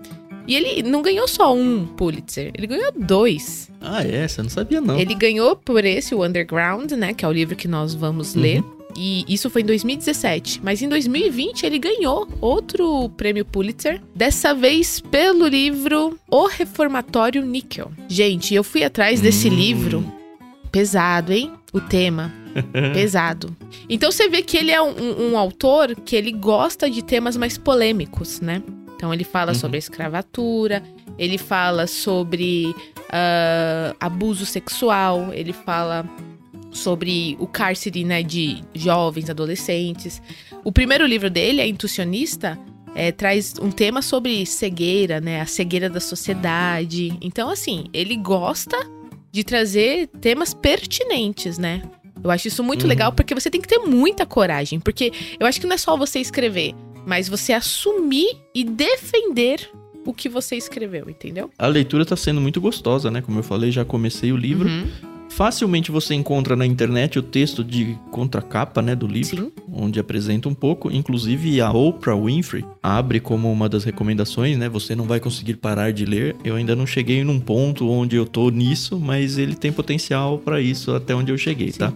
E 0.47 0.57
ele 0.57 0.83
não 0.83 1.03
ganhou 1.03 1.29
só 1.29 1.55
um 1.55 1.87
Pulitzer, 1.87 2.53
ele 2.55 2.67
ganhou 2.67 2.91
dois. 2.97 3.71
Ah, 3.83 4.03
é? 4.03 4.27
Você 4.27 4.41
não 4.43 4.49
sabia, 4.49 4.81
não. 4.81 4.99
Ele 4.99 5.15
ganhou 5.15 5.55
por 5.55 5.85
esse, 5.85 6.15
o 6.15 6.25
Underground, 6.25 6.91
né? 6.93 7.13
Que 7.13 7.23
é 7.23 7.29
o 7.29 7.33
livro 7.33 7.55
que 7.55 7.69
nós 7.69 7.93
vamos 7.93 8.35
Uhum. 8.35 8.41
ler. 8.41 8.65
E 8.97 9.25
isso 9.29 9.49
foi 9.51 9.63
em 9.63 9.67
2017. 9.67 10.61
Mas 10.63 10.83
em 10.83 10.89
2020 10.89 11.65
ele 11.65 11.79
ganhou 11.79 12.27
outro 12.41 13.09
prêmio 13.11 13.45
Pulitzer. 13.45 14.01
Dessa 14.15 14.55
vez 14.55 14.99
pelo 15.01 15.47
livro 15.47 16.19
O 16.31 16.47
Reformatório 16.47 17.45
Níquel. 17.45 17.91
Gente, 18.09 18.55
eu 18.55 18.65
fui 18.65 18.83
atrás 18.83 19.21
desse 19.21 19.49
Hum. 19.49 19.55
livro. 19.55 20.13
Pesado, 20.73 21.33
hein? 21.33 21.53
O 21.73 21.81
tema. 21.81 22.33
Pesado. 22.95 23.55
Então 23.89 24.11
você 24.11 24.29
vê 24.29 24.43
que 24.43 24.57
ele 24.57 24.71
é 24.73 24.81
um, 24.83 25.31
um- 25.33 25.39
autor 25.39 25.95
que 25.95 26.17
ele 26.17 26.33
gosta 26.33 26.91
de 26.91 27.03
temas 27.03 27.37
mais 27.37 27.57
polêmicos, 27.57 28.41
né? 28.41 28.63
Então 28.97 29.13
ele 29.15 29.23
fala 29.25 29.53
Uhum. 29.53 29.59
sobre 29.59 29.77
a 29.77 29.79
escravatura, 29.79 30.83
ele 31.19 31.39
fala 31.39 31.87
sobre 31.87 32.75
ah, 33.11 33.95
abuso 34.01 34.45
sexual, 34.45 35.29
ele 35.33 35.53
fala 35.53 36.05
sobre 36.79 37.37
o 37.39 37.47
cárcere 37.47 38.05
né, 38.05 38.23
de 38.23 38.63
jovens, 38.75 39.29
adolescentes. 39.29 40.23
O 40.65 40.73
primeiro 40.73 41.05
livro 41.07 41.29
dele, 41.29 41.61
A 41.61 41.67
Intuicionista, 41.67 42.59
é, 42.95 43.13
traz 43.13 43.55
um 43.61 43.71
tema 43.71 44.01
sobre 44.03 44.45
cegueira, 44.47 45.21
né? 45.21 45.41
A 45.41 45.47
cegueira 45.47 45.89
da 45.91 46.01
sociedade. 46.01 47.17
Então, 47.21 47.51
assim, 47.51 47.85
ele 47.93 48.17
gosta 48.17 48.77
de 49.31 49.45
trazer 49.45 50.09
temas 50.21 50.55
pertinentes, 50.55 51.59
né? 51.59 51.83
Eu 52.25 52.31
acho 52.31 52.49
isso 52.49 52.65
muito 52.65 52.83
Uhum. 52.83 52.89
legal 52.89 53.13
porque 53.13 53.35
você 53.35 53.51
tem 53.51 53.61
que 53.61 53.69
ter 53.69 53.79
muita 53.79 54.27
coragem. 54.27 54.81
Porque 54.81 55.13
eu 55.39 55.47
acho 55.47 55.61
que 55.61 55.67
não 55.67 55.75
é 55.75 55.79
só 55.79 55.97
você 55.97 56.19
escrever, 56.19 56.75
mas 57.07 57.29
você 57.29 57.53
assumir 57.53 58.37
e 58.55 58.65
defender 58.65 59.71
o 60.05 60.13
que 60.13 60.29
você 60.29 60.57
escreveu, 60.57 61.09
entendeu? 61.09 61.51
A 61.59 61.67
leitura 61.67 62.05
tá 62.05 62.17
sendo 62.17 62.41
muito 62.41 62.61
gostosa, 62.61 63.11
né? 63.11 63.21
Como 63.21 63.39
eu 63.39 63.43
falei, 63.43 63.71
já 63.71 63.85
comecei 63.85 64.33
o 64.33 64.37
livro. 64.37 64.69
Uhum. 64.69 64.87
Facilmente 65.39 65.93
você 65.93 66.17
encontra 66.17 66.57
na 66.57 66.67
internet 66.67 67.17
o 67.17 67.23
texto 67.23 67.63
de 67.63 67.97
contracapa, 68.11 68.83
né, 68.83 68.97
do 68.97 69.07
livro, 69.07 69.53
Sim. 69.55 69.63
onde 69.73 70.01
apresenta 70.01 70.49
um 70.49 70.53
pouco. 70.53 70.91
Inclusive 70.91 71.61
a 71.61 71.71
Oprah 71.71 72.17
Winfrey 72.17 72.65
abre 72.83 73.21
como 73.21 73.49
uma 73.49 73.69
das 73.69 73.85
recomendações, 73.85 74.59
né? 74.59 74.69
Você 74.69 74.97
não 74.97 75.05
vai 75.05 75.21
conseguir 75.21 75.55
parar 75.55 75.93
de 75.93 76.05
ler. 76.05 76.35
Eu 76.43 76.57
ainda 76.57 76.75
não 76.75 76.85
cheguei 76.85 77.23
num 77.23 77.39
ponto 77.39 77.89
onde 77.89 78.17
eu 78.17 78.27
tô 78.27 78.51
nisso, 78.51 78.99
mas 78.99 79.39
ele 79.39 79.55
tem 79.55 79.71
potencial 79.71 80.39
para 80.39 80.61
isso 80.61 80.93
até 80.93 81.15
onde 81.15 81.31
eu 81.31 81.39
cheguei, 81.39 81.71
tá? 81.71 81.93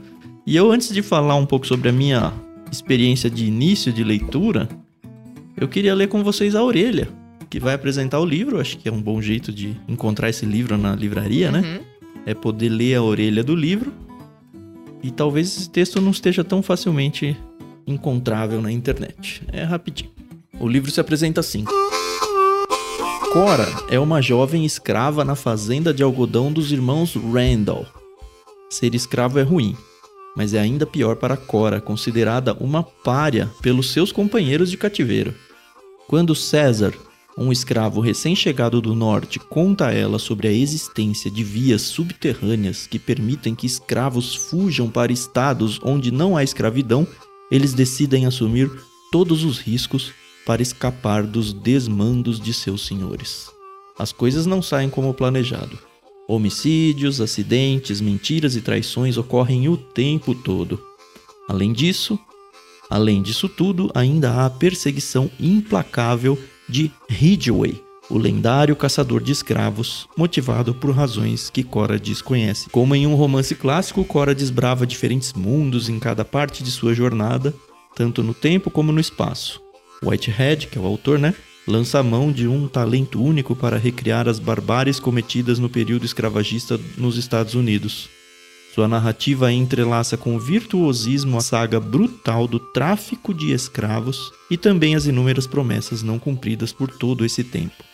E 0.47 0.55
eu 0.55 0.71
antes 0.71 0.95
de 0.95 1.03
falar 1.03 1.35
um 1.35 1.45
pouco 1.45 1.67
sobre 1.67 1.89
a 1.89 1.93
minha 1.93 2.33
experiência 2.71 3.29
de 3.29 3.45
início 3.45 3.93
de 3.93 4.05
leitura, 4.05 4.69
eu 5.57 5.67
queria 5.67 5.97
ler 5.97 6.07
com 6.07 6.23
vocês 6.23 6.55
a 6.55 6.63
orelha, 6.63 7.09
que 7.51 7.59
vai 7.59 7.75
apresentar 7.75 8.21
o 8.21 8.25
livro. 8.25 8.61
Acho 8.61 8.79
que 8.79 8.89
é 8.89 8.93
um 8.93 9.03
bom 9.03 9.21
jeito 9.21 9.51
de 9.51 9.77
encontrar 9.89 10.31
esse 10.31 10.47
livro 10.47 10.79
na 10.79 10.95
livraria, 10.95 11.51
né? 11.51 11.81
É 12.25 12.35
poder 12.35 12.69
ler 12.69 12.97
a 12.97 13.03
orelha 13.03 13.43
do 13.43 13.55
livro. 13.55 13.93
E 15.03 15.11
talvez 15.11 15.49
esse 15.49 15.71
texto 15.71 16.01
não 16.01 16.11
esteja 16.11 16.45
tão 16.45 16.63
facilmente 16.63 17.37
encontrável 17.87 18.63
na 18.63 18.71
internet. 18.71 19.43
É 19.53 19.65
rapidinho. 19.65 20.11
O 20.61 20.69
livro 20.69 20.91
se 20.91 21.01
apresenta 21.01 21.41
assim. 21.41 21.65
Cora 23.33 23.67
é 23.89 23.99
uma 23.99 24.21
jovem 24.21 24.65
escrava 24.65 25.25
na 25.25 25.35
fazenda 25.35 25.93
de 25.93 26.03
algodão 26.03 26.53
dos 26.53 26.71
irmãos 26.71 27.17
Randall. 27.17 27.87
Ser 28.69 28.95
escravo 28.95 29.39
é 29.39 29.43
ruim, 29.43 29.77
mas 30.37 30.55
é 30.55 30.61
ainda 30.61 30.87
pior 30.87 31.17
para 31.17 31.37
Cora, 31.37 31.81
considerada 31.81 32.55
uma 32.55 32.83
pária 32.83 33.51
pelos 33.61 33.91
seus 33.91 34.13
companheiros 34.13 34.71
de 34.71 34.77
cativeiro. 34.77 35.35
Quando 36.07 36.35
César, 36.35 36.93
um 37.37 37.51
escravo 37.51 38.01
recém-chegado 38.01 38.81
do 38.81 38.95
norte, 38.95 39.39
conta 39.39 39.87
a 39.87 39.93
ela 39.93 40.19
sobre 40.19 40.49
a 40.49 40.53
existência 40.53 41.31
de 41.31 41.43
vias 41.43 41.83
subterrâneas 41.83 42.87
que 42.87 42.99
permitem 42.99 43.55
que 43.55 43.67
escravos 43.67 44.35
fujam 44.35 44.91
para 44.91 45.13
estados 45.13 45.81
onde 45.83 46.11
não 46.11 46.37
há 46.37 46.45
escravidão, 46.45 47.07
eles 47.51 47.73
decidem 47.73 48.27
assumir 48.27 48.71
todos 49.11 49.45
os 49.45 49.59
riscos 49.59 50.13
para 50.45 50.63
escapar 50.63 51.23
dos 51.23 51.53
desmandos 51.53 52.41
de 52.41 52.53
seus 52.53 52.87
senhores. 52.87 53.51
As 53.99 54.13
coisas 54.13 54.47
não 54.47 54.61
saem 54.63 54.91
como 54.91 55.15
planejado. 55.15 55.79
Homicídios, 56.29 57.21
acidentes, 57.21 58.01
mentiras 58.01 58.57
e 58.57 58.61
traições 58.61 59.17
ocorrem 59.17 59.69
o 59.69 59.77
tempo 59.77 60.35
todo. 60.35 60.81
Além 61.49 61.73
disso, 61.73 62.19
além 62.89 63.23
disso 63.23 63.49
tudo, 63.49 63.91
ainda 63.95 64.31
há 64.33 64.47
a 64.47 64.51
perseguição 64.51 65.31
implacável 65.39 66.39
de 66.73 66.91
Ridgway, 67.07 67.79
o 68.09 68.17
lendário 68.17 68.75
caçador 68.75 69.23
de 69.23 69.31
escravos, 69.31 70.09
motivado 70.17 70.75
por 70.75 70.91
razões 70.91 71.51
que 71.51 71.63
Cora 71.63 71.99
desconhece. 71.99 72.71
Como 72.71 72.95
em 72.95 73.07
um 73.07 73.15
romance 73.15 73.55
clássico, 73.55 74.05
Cora 74.05 74.35
desbrava 74.35 74.87
diferentes 74.87 75.35
mundos 75.35 75.91
em 75.91 75.99
cada 75.99 76.25
parte 76.25 76.65
de 76.65 76.71
sua 76.71 76.95
jornada, 76.95 77.55
tanto 77.95 78.23
no 78.23 78.33
tempo 78.33 78.71
como 78.71 78.91
no 78.91 79.01
espaço. 79.01 79.61
Whitehead, 80.03 80.69
que 80.69 80.79
é 80.79 80.81
o 80.81 80.87
autor, 80.87 81.19
né, 81.19 81.35
lança 81.69 81.99
a 81.99 82.03
mão 82.03 82.33
de 82.33 82.49
um 82.49 82.67
talento 82.67 83.23
único 83.23 83.55
para 83.55 83.77
recriar 83.77 84.27
as 84.27 84.39
barbáries 84.39 84.99
cometidas 84.99 85.59
no 85.59 85.69
período 85.69 86.07
escravagista 86.07 86.81
nos 86.97 87.19
Estados 87.19 87.55
Unidos. 87.55 88.09
Sua 88.75 88.89
narrativa 88.89 89.53
entrelaça 89.53 90.17
com 90.17 90.39
virtuosismo 90.39 91.37
a 91.37 91.43
saga 91.43 91.79
brutal 91.79 92.49
do 92.49 92.59
tráfico 92.59 93.35
de 93.35 93.53
escravos 93.53 94.33
e 94.51 94.57
também 94.57 94.95
as 94.95 95.05
inúmeras 95.05 95.47
promessas 95.47 96.03
não 96.03 96.19
cumpridas 96.19 96.73
por 96.73 96.89
todo 96.89 97.23
esse 97.23 97.45
tempo. 97.45 97.85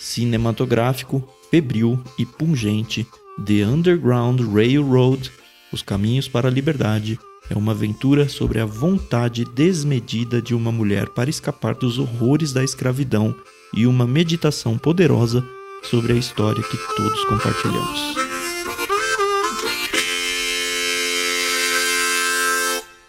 Cinematográfico, 0.00 1.22
febril 1.50 2.02
e 2.18 2.24
pungente, 2.24 3.06
The 3.44 3.66
Underground 3.66 4.40
Railroad 4.40 5.30
Os 5.70 5.82
Caminhos 5.82 6.26
para 6.26 6.48
a 6.48 6.50
Liberdade 6.50 7.18
é 7.50 7.54
uma 7.54 7.72
aventura 7.72 8.26
sobre 8.26 8.60
a 8.60 8.64
vontade 8.64 9.44
desmedida 9.44 10.40
de 10.40 10.54
uma 10.54 10.72
mulher 10.72 11.10
para 11.10 11.28
escapar 11.28 11.74
dos 11.74 11.98
horrores 11.98 12.50
da 12.50 12.64
escravidão 12.64 13.34
e 13.74 13.86
uma 13.86 14.06
meditação 14.06 14.78
poderosa 14.78 15.44
sobre 15.82 16.14
a 16.14 16.16
história 16.16 16.62
que 16.62 16.78
todos 16.96 17.24
compartilhamos. 17.24 18.23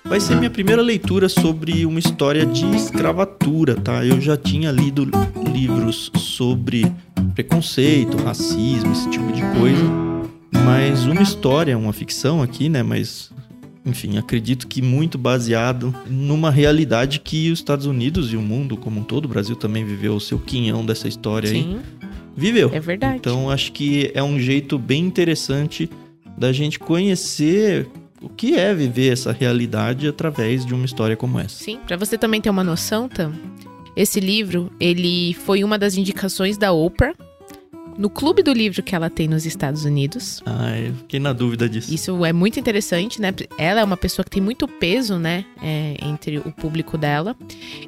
Vai 0.05 0.19
ser 0.19 0.35
minha 0.35 0.51
primeira 0.51 0.83
leitura 0.83 1.27
sobre 1.27 1.83
uma 1.85 1.97
história 1.97 2.45
de 2.45 2.63
escravatura, 2.75 3.75
tá? 3.75 4.05
Eu 4.05 4.21
já 4.21 4.37
tinha 4.37 4.71
lido 4.71 5.09
livros 5.51 6.11
sobre 6.15 6.85
preconceito, 7.33 8.15
racismo, 8.17 8.91
esse 8.91 9.09
tipo 9.09 9.31
de 9.31 9.41
coisa, 9.57 9.83
mas 10.63 11.05
uma 11.05 11.23
história, 11.23 11.75
uma 11.75 11.91
ficção 11.91 12.41
aqui, 12.41 12.69
né? 12.69 12.83
Mas 12.83 13.31
enfim, 13.83 14.17
acredito 14.17 14.67
que 14.67 14.81
muito 14.81 15.17
baseado 15.17 15.93
numa 16.07 16.51
realidade 16.51 17.19
que 17.19 17.51
os 17.51 17.59
Estados 17.59 17.87
Unidos 17.87 18.31
e 18.31 18.37
o 18.37 18.41
mundo 18.41 18.77
como 18.77 18.99
um 18.99 19.03
todo, 19.03 19.25
o 19.25 19.27
Brasil 19.27 19.55
também 19.55 19.83
viveu 19.83 20.15
o 20.15 20.19
seu 20.21 20.39
quinhão 20.39 20.85
dessa 20.85 21.07
história 21.07 21.49
Sim, 21.49 21.77
aí. 21.77 22.05
Viveu. 22.37 22.69
É 22.73 22.79
verdade. 22.79 23.17
Então 23.17 23.49
acho 23.49 23.71
que 23.71 24.11
é 24.13 24.23
um 24.23 24.39
jeito 24.39 24.77
bem 24.77 25.03
interessante 25.03 25.89
da 26.37 26.51
gente 26.51 26.77
conhecer 26.77 27.87
o 28.25 28.29
que 28.29 28.55
é 28.55 28.73
viver 28.73 29.13
essa 29.13 29.31
realidade 29.31 30.07
através 30.07 30.65
de 30.65 30.73
uma 30.73 30.85
história 30.85 31.15
como 31.15 31.39
essa. 31.39 31.63
Sim, 31.63 31.79
para 31.85 31.95
você 31.95 32.17
também 32.17 32.41
ter 32.41 32.49
uma 32.49 32.63
noção, 32.63 33.07
Tam, 33.07 33.33
esse 33.95 34.19
livro, 34.19 34.71
ele 34.79 35.33
foi 35.45 35.63
uma 35.63 35.77
das 35.77 35.95
indicações 35.95 36.57
da 36.57 36.71
Oprah 36.73 37.13
no 37.97 38.09
clube 38.09 38.43
do 38.43 38.51
livro 38.51 38.83
que 38.83 38.93
ela 38.93 39.09
tem 39.09 39.27
nos 39.27 39.45
Estados 39.45 39.85
Unidos. 39.85 40.41
Ah, 40.45 40.77
eu 40.77 40.93
fiquei 40.95 41.19
na 41.19 41.31
dúvida 41.31 41.69
disso. 41.69 41.93
Isso 41.93 42.25
é 42.25 42.33
muito 42.33 42.59
interessante, 42.59 43.21
né? 43.21 43.33
Ela 43.57 43.81
é 43.81 43.83
uma 43.83 43.95
pessoa 43.95 44.23
que 44.23 44.31
tem 44.31 44.43
muito 44.43 44.67
peso, 44.67 45.17
né? 45.17 45.45
É, 45.61 45.95
entre 46.01 46.39
o 46.39 46.51
público 46.51 46.97
dela. 46.97 47.35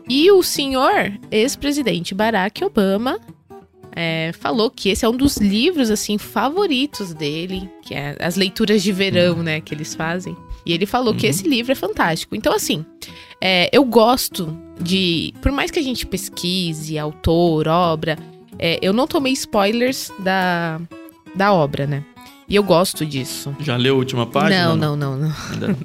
E 0.08 0.32
o 0.32 0.42
senhor 0.42 1.12
ex-presidente 1.30 2.16
Barack 2.16 2.64
Obama 2.64 3.20
é, 3.98 4.32
falou 4.40 4.70
que 4.70 4.90
esse 4.90 5.04
é 5.04 5.10
um 5.10 5.18
dos 5.18 5.38
livros, 5.38 5.90
assim, 5.90 6.20
favoritos 6.20 7.14
dele, 7.14 7.68
que 7.82 7.96
é 7.96 8.16
as 8.20 8.36
leituras 8.36 8.84
de 8.84 8.92
verão, 8.92 9.42
né? 9.42 9.60
Que 9.60 9.74
eles 9.74 9.96
fazem. 9.96 10.38
E 10.64 10.72
ele 10.72 10.86
falou 10.86 11.14
uhum. 11.14 11.20
que 11.20 11.26
esse 11.26 11.48
livro 11.48 11.72
é 11.72 11.76
fantástico. 11.76 12.36
Então, 12.36 12.54
assim, 12.54 12.86
é, 13.42 13.70
eu 13.74 13.84
gosto 13.84 14.56
de. 14.80 15.34
Por 15.42 15.52
mais 15.52 15.72
que 15.72 15.80
a 15.80 15.84
gente 15.84 16.06
pesquise 16.06 17.00
autor, 17.00 17.68
obra 17.68 18.18
é, 18.60 18.80
eu 18.82 18.94
não 18.94 19.08
tomei 19.08 19.34
spoilers 19.34 20.12
da, 20.20 20.80
da 21.36 21.54
obra, 21.54 21.86
né? 21.86 22.04
E 22.48 22.56
eu 22.56 22.64
gosto 22.64 23.06
disso. 23.06 23.56
Já 23.60 23.76
leu 23.76 23.96
a 23.96 23.98
última 23.98 24.26
página? 24.26 24.76
Não, 24.76 24.76
não, 24.76 24.96
não, 24.96 25.18
não. 25.18 25.28
Não. 25.60 25.78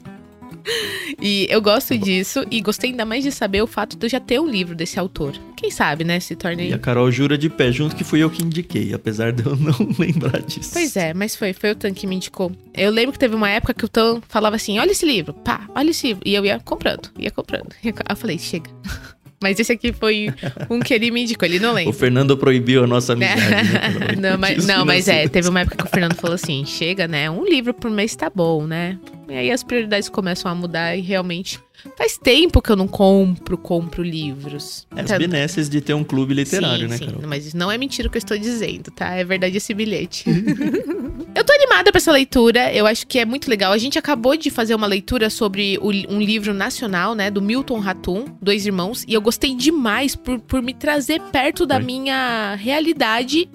E 1.21 1.47
eu 1.50 1.61
gosto 1.61 1.97
disso 1.97 2.45
e 2.50 2.61
gostei 2.61 2.90
ainda 2.90 3.04
mais 3.04 3.25
de 3.25 3.33
saber 3.33 3.62
o 3.62 3.66
fato 3.66 3.97
de 3.97 4.07
eu 4.07 4.11
já 4.11 4.21
ter 4.21 4.40
um 4.40 4.49
livro 4.49 4.75
desse 4.75 4.99
autor. 4.99 5.35
Quem 5.57 5.71
sabe, 5.71 6.04
né? 6.04 6.19
Se 6.21 6.35
torne. 6.35 6.71
E 6.71 6.73
a 6.73 6.78
Carol 6.78 7.11
jura 7.11 7.38
de 7.38 7.49
pé 7.49 7.71
junto 7.71 7.95
que 7.95 8.02
fui 8.02 8.21
eu 8.23 8.31
que 8.31 8.42
indiquei, 8.42 8.92
apesar 8.92 9.33
de 9.33 9.45
eu 9.45 9.54
não 9.57 9.75
lembrar 9.99 10.42
disso. 10.42 10.71
Pois 10.73 10.97
é, 10.97 11.14
mas 11.14 11.37
foi, 11.37 11.52
foi 11.52 11.71
o 11.71 11.75
Tan 11.75 11.95
que 11.95 12.07
me 12.07 12.16
indicou. 12.16 12.52
Eu 12.75 12.90
lembro 12.90 13.12
que 13.12 13.19
teve 13.19 13.35
uma 13.35 13.49
época 13.49 13.75
que 13.75 13.85
o 13.85 13.88
Tan 13.88 14.21
falava 14.28 14.57
assim: 14.57 14.78
olha 14.78 14.90
esse 14.90 15.07
livro, 15.07 15.33
pá, 15.33 15.69
olha 15.75 15.90
esse 15.90 16.09
livro. 16.09 16.23
E 16.26 16.35
eu 16.35 16.45
ia 16.45 16.59
comprando, 16.61 17.11
ia 17.19 17.31
comprando. 17.31 17.69
Eu 18.12 18.16
falei, 18.16 18.38
chega. 18.38 18.71
Mas 19.42 19.59
esse 19.59 19.73
aqui 19.73 19.92
foi 19.92 20.33
um 20.71 20.78
que 20.78 20.95
ele 20.95 21.11
me 21.11 21.23
indicou, 21.23 21.47
ele 21.47 21.59
não 21.59 21.73
lembra. 21.73 21.90
O 21.90 21.92
Fernando 21.92 22.37
proibiu 22.37 22.85
a 22.85 22.87
nossa 22.87 23.14
amizade. 23.14 23.40
né? 23.40 24.14
não, 24.21 24.38
mas, 24.38 24.64
não, 24.64 24.87
mas 24.87 25.09
é, 25.09 25.26
teve 25.26 25.49
uma 25.49 25.61
época 25.61 25.78
que 25.78 25.85
o 25.85 25.88
Fernando 25.88 26.14
falou 26.14 26.37
assim: 26.37 26.64
chega, 26.64 27.09
né? 27.09 27.28
Um 27.28 27.45
livro 27.45 27.75
por 27.75 27.90
mês 27.90 28.14
tá 28.14 28.31
bom, 28.33 28.66
né? 28.66 28.99
E 29.28 29.34
aí 29.34 29.50
as 29.50 29.62
prioridades 29.62 30.08
começam 30.08 30.50
a 30.50 30.54
mudar 30.54 30.96
e 30.96 31.00
realmente 31.00 31.60
faz 31.96 32.16
tempo 32.16 32.60
que 32.60 32.70
eu 32.70 32.76
não 32.76 32.86
compro, 32.86 33.56
compro 33.56 34.02
livros. 34.02 34.86
É 34.94 35.00
as 35.00 35.06
então, 35.06 35.18
benesses 35.18 35.68
de 35.68 35.80
ter 35.80 35.94
um 35.94 36.04
clube 36.04 36.34
literário, 36.34 36.84
sim, 36.84 36.88
né, 36.88 36.96
sim, 36.96 37.06
Carol? 37.06 37.22
Mas 37.26 37.54
não 37.54 37.70
é 37.70 37.78
mentira 37.78 38.08
o 38.08 38.10
que 38.10 38.16
eu 38.16 38.20
estou 38.20 38.38
dizendo, 38.38 38.90
tá? 38.90 39.14
É 39.14 39.24
verdade 39.24 39.56
esse 39.56 39.72
bilhete. 39.74 40.24
eu 41.34 41.44
tô 41.44 41.52
animada 41.52 41.90
pra 41.90 41.98
essa 41.98 42.12
leitura, 42.12 42.72
eu 42.72 42.86
acho 42.86 43.06
que 43.06 43.18
é 43.18 43.24
muito 43.24 43.48
legal. 43.48 43.72
A 43.72 43.78
gente 43.78 43.98
acabou 43.98 44.36
de 44.36 44.50
fazer 44.50 44.74
uma 44.74 44.86
leitura 44.86 45.30
sobre 45.30 45.78
um 45.80 46.20
livro 46.20 46.52
nacional, 46.54 47.14
né, 47.14 47.30
do 47.30 47.42
Milton 47.42 47.78
Ratum, 47.78 48.26
Dois 48.40 48.66
Irmãos, 48.66 49.04
e 49.06 49.14
eu 49.14 49.20
gostei 49.20 49.54
demais 49.54 50.14
por, 50.14 50.38
por 50.40 50.62
me 50.62 50.74
trazer 50.74 51.20
perto 51.32 51.66
da 51.66 51.80
minha 51.80 52.54
realidade 52.56 53.48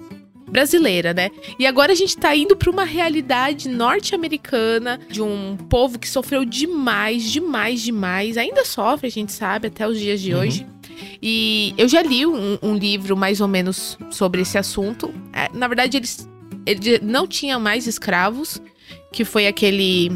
brasileira, 0.50 1.12
né? 1.12 1.30
E 1.58 1.66
agora 1.66 1.92
a 1.92 1.94
gente 1.94 2.16
tá 2.16 2.34
indo 2.34 2.56
para 2.56 2.70
uma 2.70 2.84
realidade 2.84 3.68
norte-americana 3.68 4.98
de 5.08 5.22
um 5.22 5.56
povo 5.68 5.98
que 5.98 6.08
sofreu 6.08 6.44
demais, 6.44 7.30
demais, 7.30 7.80
demais. 7.82 8.36
Ainda 8.36 8.64
sofre, 8.64 9.06
a 9.06 9.10
gente 9.10 9.32
sabe, 9.32 9.68
até 9.68 9.86
os 9.86 9.98
dias 9.98 10.20
de 10.20 10.34
uhum. 10.34 10.40
hoje. 10.40 10.66
E 11.22 11.74
eu 11.76 11.88
já 11.88 12.02
li 12.02 12.26
um, 12.26 12.58
um, 12.62 12.74
livro 12.74 13.16
mais 13.16 13.40
ou 13.40 13.48
menos 13.48 13.98
sobre 14.10 14.42
esse 14.42 14.58
assunto. 14.58 15.12
É, 15.32 15.48
na 15.52 15.68
verdade, 15.68 15.96
eles, 15.96 16.28
ele 16.66 16.98
não 17.00 17.26
tinha 17.26 17.58
mais 17.58 17.86
escravos, 17.86 18.60
que 19.12 19.24
foi 19.24 19.46
aquele 19.46 20.12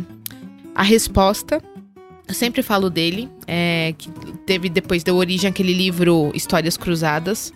a 0.75 0.83
resposta. 0.83 1.63
Eu 2.27 2.35
sempre 2.35 2.63
falo 2.63 2.89
dele, 2.89 3.29
é, 3.47 3.95
que 3.99 4.11
teve 4.47 4.69
depois 4.69 5.03
deu 5.03 5.17
origem 5.17 5.51
àquele 5.51 5.73
livro 5.73 6.31
Histórias 6.35 6.77
Cruzadas 6.77 7.53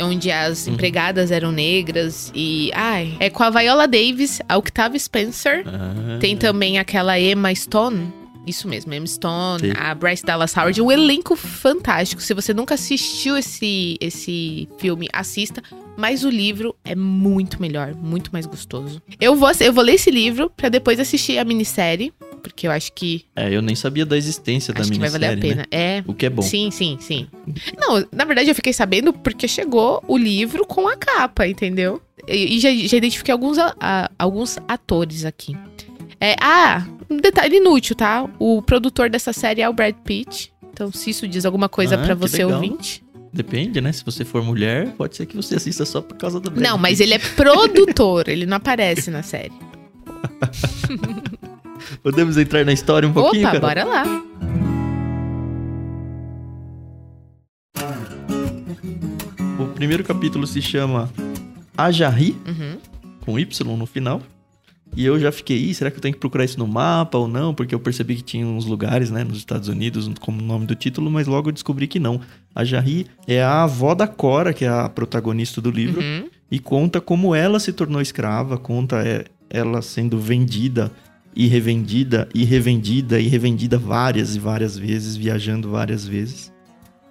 onde 0.00 0.30
as 0.30 0.66
uhum. 0.66 0.74
empregadas 0.74 1.30
eram 1.30 1.52
negras 1.52 2.32
e 2.34 2.70
ai, 2.74 3.16
é 3.20 3.30
com 3.30 3.42
a 3.42 3.50
Viola 3.50 3.86
Davis, 3.86 4.40
a 4.48 4.56
Octavia 4.56 4.98
Spencer, 4.98 5.64
ah. 5.66 6.18
tem 6.20 6.36
também 6.36 6.78
aquela 6.78 7.18
Emma 7.18 7.54
Stone, 7.54 8.12
isso 8.46 8.68
mesmo, 8.68 8.92
Emma 8.92 9.06
Stone, 9.06 9.60
Sim. 9.60 9.72
a 9.76 9.94
Bryce 9.94 10.24
Dallas 10.24 10.56
Howard, 10.56 10.80
um 10.80 10.92
elenco 10.92 11.34
fantástico. 11.34 12.20
Se 12.22 12.34
você 12.34 12.52
nunca 12.52 12.74
assistiu 12.74 13.36
esse 13.36 13.96
esse 14.00 14.68
filme, 14.78 15.08
assista. 15.12 15.62
Mas 15.96 16.24
o 16.24 16.28
livro 16.28 16.74
é 16.84 16.96
muito 16.96 17.62
melhor, 17.62 17.94
muito 17.94 18.30
mais 18.32 18.46
gostoso. 18.46 19.00
Eu 19.20 19.36
vou, 19.36 19.48
eu 19.60 19.72
vou 19.72 19.84
ler 19.84 19.94
esse 19.94 20.10
livro 20.10 20.50
para 20.50 20.68
depois 20.68 20.98
assistir 20.98 21.38
a 21.38 21.44
minissérie, 21.44 22.12
porque 22.44 22.66
eu 22.66 22.70
acho 22.70 22.92
que. 22.92 23.24
É, 23.34 23.50
eu 23.50 23.62
nem 23.62 23.74
sabia 23.74 24.04
da 24.04 24.18
existência 24.18 24.72
acho 24.72 24.82
da 24.82 24.88
minissérie. 24.88 25.26
Acho 25.26 25.40
que 25.40 25.46
vai 25.46 25.54
valer 25.54 25.62
a 25.62 25.64
pena. 25.64 25.68
Né? 25.72 25.98
É. 25.98 26.04
O 26.06 26.12
que 26.12 26.26
é 26.26 26.30
bom. 26.30 26.42
Sim, 26.42 26.70
sim, 26.70 26.98
sim. 27.00 27.26
Não, 27.78 28.06
na 28.12 28.26
verdade 28.26 28.50
eu 28.50 28.54
fiquei 28.54 28.72
sabendo 28.74 29.14
porque 29.14 29.48
chegou 29.48 30.04
o 30.06 30.18
livro 30.18 30.66
com 30.66 30.86
a 30.86 30.94
capa, 30.94 31.46
entendeu? 31.48 32.02
E, 32.28 32.56
e 32.56 32.60
já, 32.60 32.68
já, 32.70 32.98
identifiquei 32.98 33.32
alguns, 33.32 33.56
a, 33.58 34.10
alguns 34.18 34.58
atores 34.68 35.24
aqui. 35.24 35.56
É, 36.20 36.36
ah, 36.40 36.86
um 37.10 37.16
detalhe 37.16 37.56
inútil, 37.56 37.96
tá? 37.96 38.28
O 38.38 38.60
produtor 38.60 39.08
dessa 39.08 39.32
série 39.32 39.62
é 39.62 39.68
o 39.68 39.72
Brad 39.72 39.94
Pitt. 40.04 40.52
Então, 40.70 40.92
se 40.92 41.10
isso 41.10 41.26
diz 41.26 41.44
alguma 41.46 41.68
coisa 41.68 41.94
Ah, 41.94 41.98
pra 41.98 42.14
que 42.14 42.20
você 42.20 42.44
legal. 42.44 42.60
ouvinte. 42.60 43.02
Depende, 43.32 43.80
né? 43.80 43.90
Se 43.90 44.04
você 44.04 44.24
for 44.24 44.42
mulher, 44.44 44.92
pode 44.92 45.16
ser 45.16 45.26
que 45.26 45.34
você 45.34 45.56
assista 45.56 45.84
só 45.84 46.00
por 46.00 46.16
causa 46.16 46.38
do 46.38 46.50
Brad 46.50 46.62
Não, 46.62 46.78
mas 46.78 46.98
Pitt. 46.98 47.02
ele 47.02 47.14
é 47.14 47.18
produtor, 47.18 48.28
ele 48.28 48.46
não 48.46 48.58
aparece 48.58 49.10
na 49.10 49.22
série. 49.22 49.52
Podemos 52.02 52.36
entrar 52.36 52.64
na 52.64 52.72
história 52.72 53.08
um 53.08 53.12
pouquinho, 53.12 53.48
Opa, 53.48 53.60
cara? 53.60 53.84
bora 53.84 53.84
lá. 53.84 54.04
O 59.58 59.66
primeiro 59.74 60.02
capítulo 60.04 60.46
se 60.46 60.60
chama 60.60 61.10
Ajarri, 61.76 62.36
Uhum. 62.46 62.78
com 63.20 63.38
Y 63.38 63.76
no 63.76 63.86
final. 63.86 64.22
E 64.96 65.04
eu 65.04 65.18
já 65.18 65.32
fiquei, 65.32 65.56
"Ih, 65.58 65.74
será 65.74 65.90
que 65.90 65.96
eu 65.96 66.00
tenho 66.00 66.14
que 66.14 66.20
procurar 66.20 66.44
isso 66.44 66.58
no 66.58 66.68
mapa 66.68 67.18
ou 67.18 67.26
não? 67.26 67.52
Porque 67.52 67.74
eu 67.74 67.80
percebi 67.80 68.14
que 68.14 68.22
tinha 68.22 68.46
uns 68.46 68.64
lugares, 68.64 69.10
né, 69.10 69.24
nos 69.24 69.38
Estados 69.38 69.68
Unidos, 69.68 70.08
como 70.20 70.40
nome 70.40 70.66
do 70.66 70.74
título, 70.76 71.10
mas 71.10 71.26
logo 71.26 71.48
eu 71.48 71.52
descobri 71.52 71.88
que 71.88 71.98
não. 71.98 72.20
A 72.54 72.62
é 73.26 73.42
a 73.42 73.64
avó 73.64 73.92
da 73.94 74.06
Cora, 74.06 74.52
que 74.52 74.64
é 74.64 74.68
a 74.68 74.88
protagonista 74.88 75.60
do 75.60 75.70
livro, 75.70 76.00
Uhum. 76.00 76.28
e 76.48 76.60
conta 76.60 77.00
como 77.00 77.34
ela 77.34 77.58
se 77.58 77.72
tornou 77.72 78.00
escrava, 78.00 78.56
conta 78.56 79.02
é, 79.04 79.24
ela 79.50 79.82
sendo 79.82 80.16
vendida 80.18 80.92
e 81.34 81.46
revendida 81.46 82.28
e 82.34 82.44
revendida 82.44 83.20
e 83.20 83.28
revendida 83.28 83.76
várias 83.78 84.36
e 84.36 84.38
várias 84.38 84.78
vezes, 84.78 85.16
viajando 85.16 85.70
várias 85.70 86.06
vezes. 86.06 86.52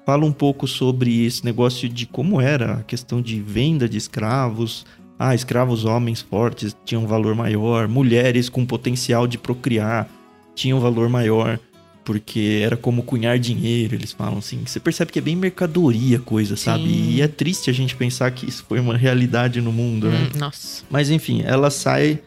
Fala 0.05 0.25
um 0.25 0.31
pouco 0.31 0.67
sobre 0.67 1.25
esse 1.25 1.45
negócio 1.45 1.87
de 1.87 2.05
como 2.05 2.41
era 2.41 2.73
a 2.75 2.83
questão 2.83 3.21
de 3.21 3.39
venda 3.41 3.87
de 3.87 3.97
escravos. 3.97 4.85
Ah, 5.17 5.33
escravos 5.33 5.85
homens 5.85 6.21
fortes 6.21 6.75
tinham 6.83 7.07
valor 7.07 7.35
maior, 7.35 7.87
mulheres 7.87 8.49
com 8.49 8.65
potencial 8.65 9.27
de 9.27 9.37
procriar 9.37 10.09
tinham 10.55 10.79
valor 10.79 11.09
maior, 11.09 11.59
porque 12.03 12.61
era 12.63 12.75
como 12.75 13.03
cunhar 13.03 13.39
dinheiro, 13.39 13.95
eles 13.95 14.11
falam 14.11 14.39
assim. 14.39 14.61
Você 14.65 14.79
percebe 14.79 15.11
que 15.11 15.19
é 15.19 15.21
bem 15.21 15.35
mercadoria 15.35 16.17
a 16.17 16.21
coisa, 16.21 16.55
sabe? 16.55 16.83
Sim. 16.83 17.09
E 17.11 17.21
é 17.21 17.27
triste 17.27 17.69
a 17.69 17.73
gente 17.73 17.95
pensar 17.95 18.31
que 18.31 18.47
isso 18.47 18.65
foi 18.67 18.79
uma 18.79 18.95
realidade 18.95 19.61
no 19.61 19.71
mundo, 19.71 20.09
né? 20.09 20.29
Hum, 20.33 20.39
nossa. 20.39 20.83
Mas 20.89 21.09
enfim, 21.09 21.41
ela 21.45 21.69
sai 21.69 22.19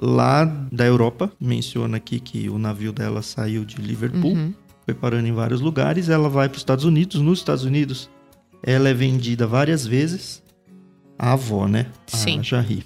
lá 0.00 0.44
da 0.72 0.84
Europa, 0.84 1.30
menciona 1.40 1.96
aqui 1.96 2.18
que 2.20 2.48
o 2.48 2.58
navio 2.58 2.92
dela 2.92 3.22
saiu 3.22 3.64
de 3.64 3.76
Liverpool, 3.76 4.32
Uhum. 4.32 4.54
foi 4.84 4.94
parando 4.94 5.26
em 5.28 5.32
vários 5.32 5.60
lugares, 5.60 6.08
ela 6.08 6.28
vai 6.28 6.48
para 6.48 6.56
os 6.56 6.60
Estados 6.62 6.84
Unidos, 6.84 7.20
nos 7.20 7.38
Estados 7.38 7.64
Unidos 7.64 8.10
ela 8.62 8.88
é 8.88 8.94
vendida 8.94 9.46
várias 9.46 9.86
vezes, 9.86 10.42
a 11.18 11.32
avó, 11.32 11.68
né? 11.68 11.86
Sim. 12.06 12.38
A 12.40 12.42
Jarry. 12.42 12.84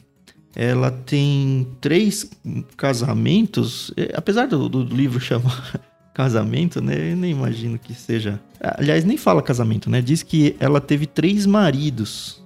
Ela 0.57 0.91
tem 0.91 1.69
três 1.81 2.29
casamentos, 2.77 3.93
eh, 3.97 4.13
apesar 4.15 4.47
do, 4.47 4.69
do 4.69 4.83
livro 4.83 5.21
chamar 5.21 5.81
casamento, 6.15 6.81
né? 6.81 7.13
Eu 7.13 7.17
nem 7.17 7.31
imagino 7.31 7.79
que 7.79 7.95
seja. 7.95 8.41
Aliás, 8.61 9.05
nem 9.05 9.17
fala 9.17 9.41
casamento, 9.41 9.89
né? 9.89 10.03
Diz 10.03 10.23
que 10.23 10.57
ela 10.59 10.81
teve 10.81 11.07
três 11.07 11.47
maridos. 11.47 12.43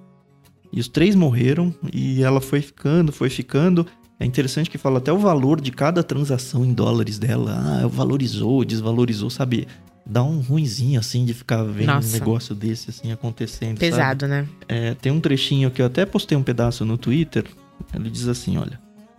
E 0.70 0.80
os 0.80 0.88
três 0.88 1.14
morreram 1.14 1.74
e 1.92 2.22
ela 2.22 2.40
foi 2.40 2.60
ficando, 2.60 3.12
foi 3.12 3.30
ficando. 3.30 3.86
É 4.22 4.24
interessante 4.24 4.70
que 4.70 4.78
fala 4.78 4.98
até 4.98 5.12
o 5.12 5.18
valor 5.18 5.60
de 5.60 5.72
cada 5.72 6.00
transação 6.00 6.64
em 6.64 6.72
dólares 6.72 7.18
dela. 7.18 7.82
Ah, 7.82 7.88
valorizou, 7.88 8.64
desvalorizou, 8.64 9.28
sabe? 9.28 9.66
Dá 10.06 10.22
um 10.22 10.38
ruinzinho 10.38 11.00
assim 11.00 11.24
de 11.24 11.34
ficar 11.34 11.64
vendo 11.64 11.88
Nossa. 11.88 12.08
um 12.08 12.12
negócio 12.12 12.54
desse 12.54 12.90
assim 12.90 13.10
acontecendo. 13.10 13.78
sabe? 13.78 13.90
Pesado, 13.90 14.28
né? 14.28 14.46
É, 14.68 14.94
tem 14.94 15.10
um 15.10 15.18
trechinho 15.18 15.72
que 15.72 15.82
eu 15.82 15.86
até 15.86 16.06
postei 16.06 16.38
um 16.38 16.42
pedaço 16.42 16.84
no 16.84 16.96
Twitter. 16.96 17.44
Ele 17.92 18.08
diz 18.08 18.28
assim: 18.28 18.56
olha, 18.58 18.78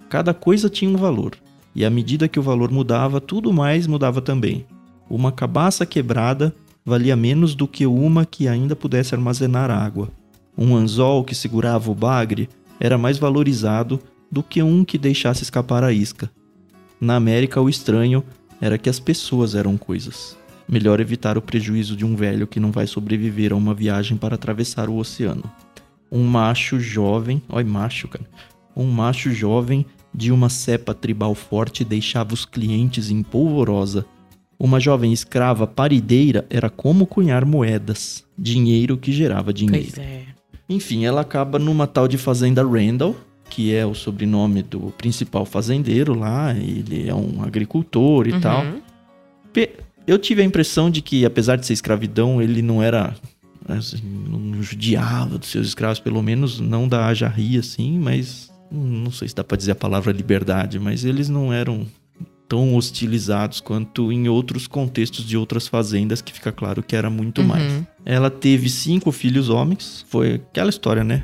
cada 0.10 0.34
coisa 0.34 0.70
tinha 0.70 0.90
um 0.90 0.96
valor. 0.96 1.36
E 1.76 1.84
à 1.84 1.90
medida 1.90 2.30
que 2.30 2.40
o 2.40 2.44
valor 2.44 2.72
mudava, 2.72 3.20
tudo 3.20 3.52
mais 3.52 3.86
mudava 3.88 4.22
também. 4.22 4.66
Uma 5.10 5.34
cabaça 5.34 5.86
quebrada 5.86 6.56
valia 6.86 7.18
menos 7.18 7.56
do 7.56 7.68
que 7.68 7.86
uma 7.86 8.26
que 8.26 8.48
ainda 8.48 8.74
pudesse 8.74 9.14
armazenar 9.14 9.70
água. 9.70 10.08
Um 10.58 10.78
anzol 10.78 11.26
que 11.26 11.36
segurava 11.36 11.92
o 11.92 11.96
bagre 11.96 12.48
era 12.80 12.98
mais 12.98 13.18
valorizado 13.18 14.00
do 14.34 14.42
que 14.42 14.64
um 14.64 14.84
que 14.84 14.98
deixasse 14.98 15.44
escapar 15.44 15.84
a 15.84 15.94
isca. 15.94 16.28
Na 17.00 17.16
América, 17.16 17.62
o 17.62 17.70
estranho 17.70 18.24
era 18.60 18.80
que 18.80 18.90
as 18.90 19.00
pessoas 19.00 19.54
eram 19.54 19.78
coisas. 19.78 20.36
Melhor 20.68 21.00
evitar 21.00 21.38
o 21.38 21.42
prejuízo 21.42 21.96
de 21.96 22.04
um 22.04 22.16
velho 22.16 22.48
que 22.48 22.60
não 22.60 22.72
vai 22.72 22.88
sobreviver 22.88 23.54
a 23.54 23.56
uma 23.56 23.76
viagem 23.76 24.18
para 24.18 24.34
atravessar 24.34 24.90
o 24.90 24.98
oceano. 24.98 25.44
Um 26.12 26.24
macho 26.24 26.80
jovem, 26.80 27.44
olha 27.48 27.68
macho, 27.68 28.08
cara. 28.08 28.26
Um 28.76 28.90
macho 28.90 29.32
jovem 29.32 29.86
de 30.12 30.32
uma 30.32 30.50
cepa 30.50 30.96
tribal 30.96 31.36
forte 31.36 31.86
deixava 31.86 32.34
os 32.34 32.44
clientes 32.44 33.12
em 33.12 33.22
polvorosa. 33.22 34.04
Uma 34.58 34.80
jovem 34.80 35.14
escrava 35.14 35.68
parideira 35.68 36.44
era 36.50 36.72
como 36.72 37.06
cunhar 37.06 37.46
moedas, 37.46 38.24
dinheiro 38.36 38.98
que 38.98 39.12
gerava 39.12 39.54
dinheiro. 39.54 39.92
Pois 39.94 40.04
é. 40.04 40.24
Enfim, 40.68 41.06
ela 41.06 41.22
acaba 41.22 41.60
numa 41.60 41.86
tal 41.86 42.08
de 42.08 42.18
fazenda 42.18 42.64
Randall, 42.64 43.16
que 43.54 43.74
é 43.74 43.86
o 43.86 43.94
sobrenome 43.94 44.64
do 44.64 44.92
principal 44.98 45.46
fazendeiro 45.46 46.14
lá. 46.18 46.54
Ele 46.54 47.08
é 47.08 47.14
um 47.14 47.44
agricultor 47.44 48.28
e 48.28 48.40
tal. 48.40 48.64
Uhum. 48.66 48.82
Pe- 49.52 49.72
Eu 50.08 50.18
tive 50.18 50.42
a 50.42 50.46
impressão 50.46 50.90
de 50.90 51.02
que, 51.02 51.24
apesar 51.26 51.56
de 51.56 51.66
ser 51.66 51.74
escravidão, 51.74 52.42
ele 52.42 52.62
não 52.62 52.82
era. 52.82 53.16
Assim, 53.70 54.02
não 54.28 54.62
judiava 54.62 55.38
dos 55.38 55.50
seus 55.50 55.68
escravos, 55.68 56.00
pelo 56.00 56.22
menos 56.22 56.60
não 56.60 56.88
da 56.88 57.06
Ajarri, 57.08 57.58
assim, 57.58 57.98
mas. 58.00 58.52
Não 58.72 59.12
sei 59.12 59.28
se 59.28 59.36
dá 59.36 59.44
pra 59.44 59.56
dizer 59.56 59.72
a 59.72 59.76
palavra 59.76 60.12
liberdade, 60.12 60.80
mas 60.80 61.06
eles 61.06 61.30
não 61.30 61.54
eram 61.54 61.86
tão 62.50 62.76
hostilizados 62.76 63.62
quanto 63.62 64.12
em 64.12 64.28
outros 64.28 64.66
contextos 64.68 65.26
de 65.26 65.38
outras 65.38 65.68
fazendas, 65.68 66.22
que 66.22 66.34
fica 66.34 66.52
claro 66.52 66.82
que 66.84 66.96
era 66.96 67.10
muito 67.10 67.44
mais. 67.44 67.72
Uhum. 67.72 67.86
Ela 68.04 68.30
teve 68.32 68.70
cinco 68.70 69.12
filhos 69.12 69.48
homens. 69.50 70.04
Foi 70.10 70.34
aquela 70.36 70.70
história, 70.72 71.04
né? 71.04 71.24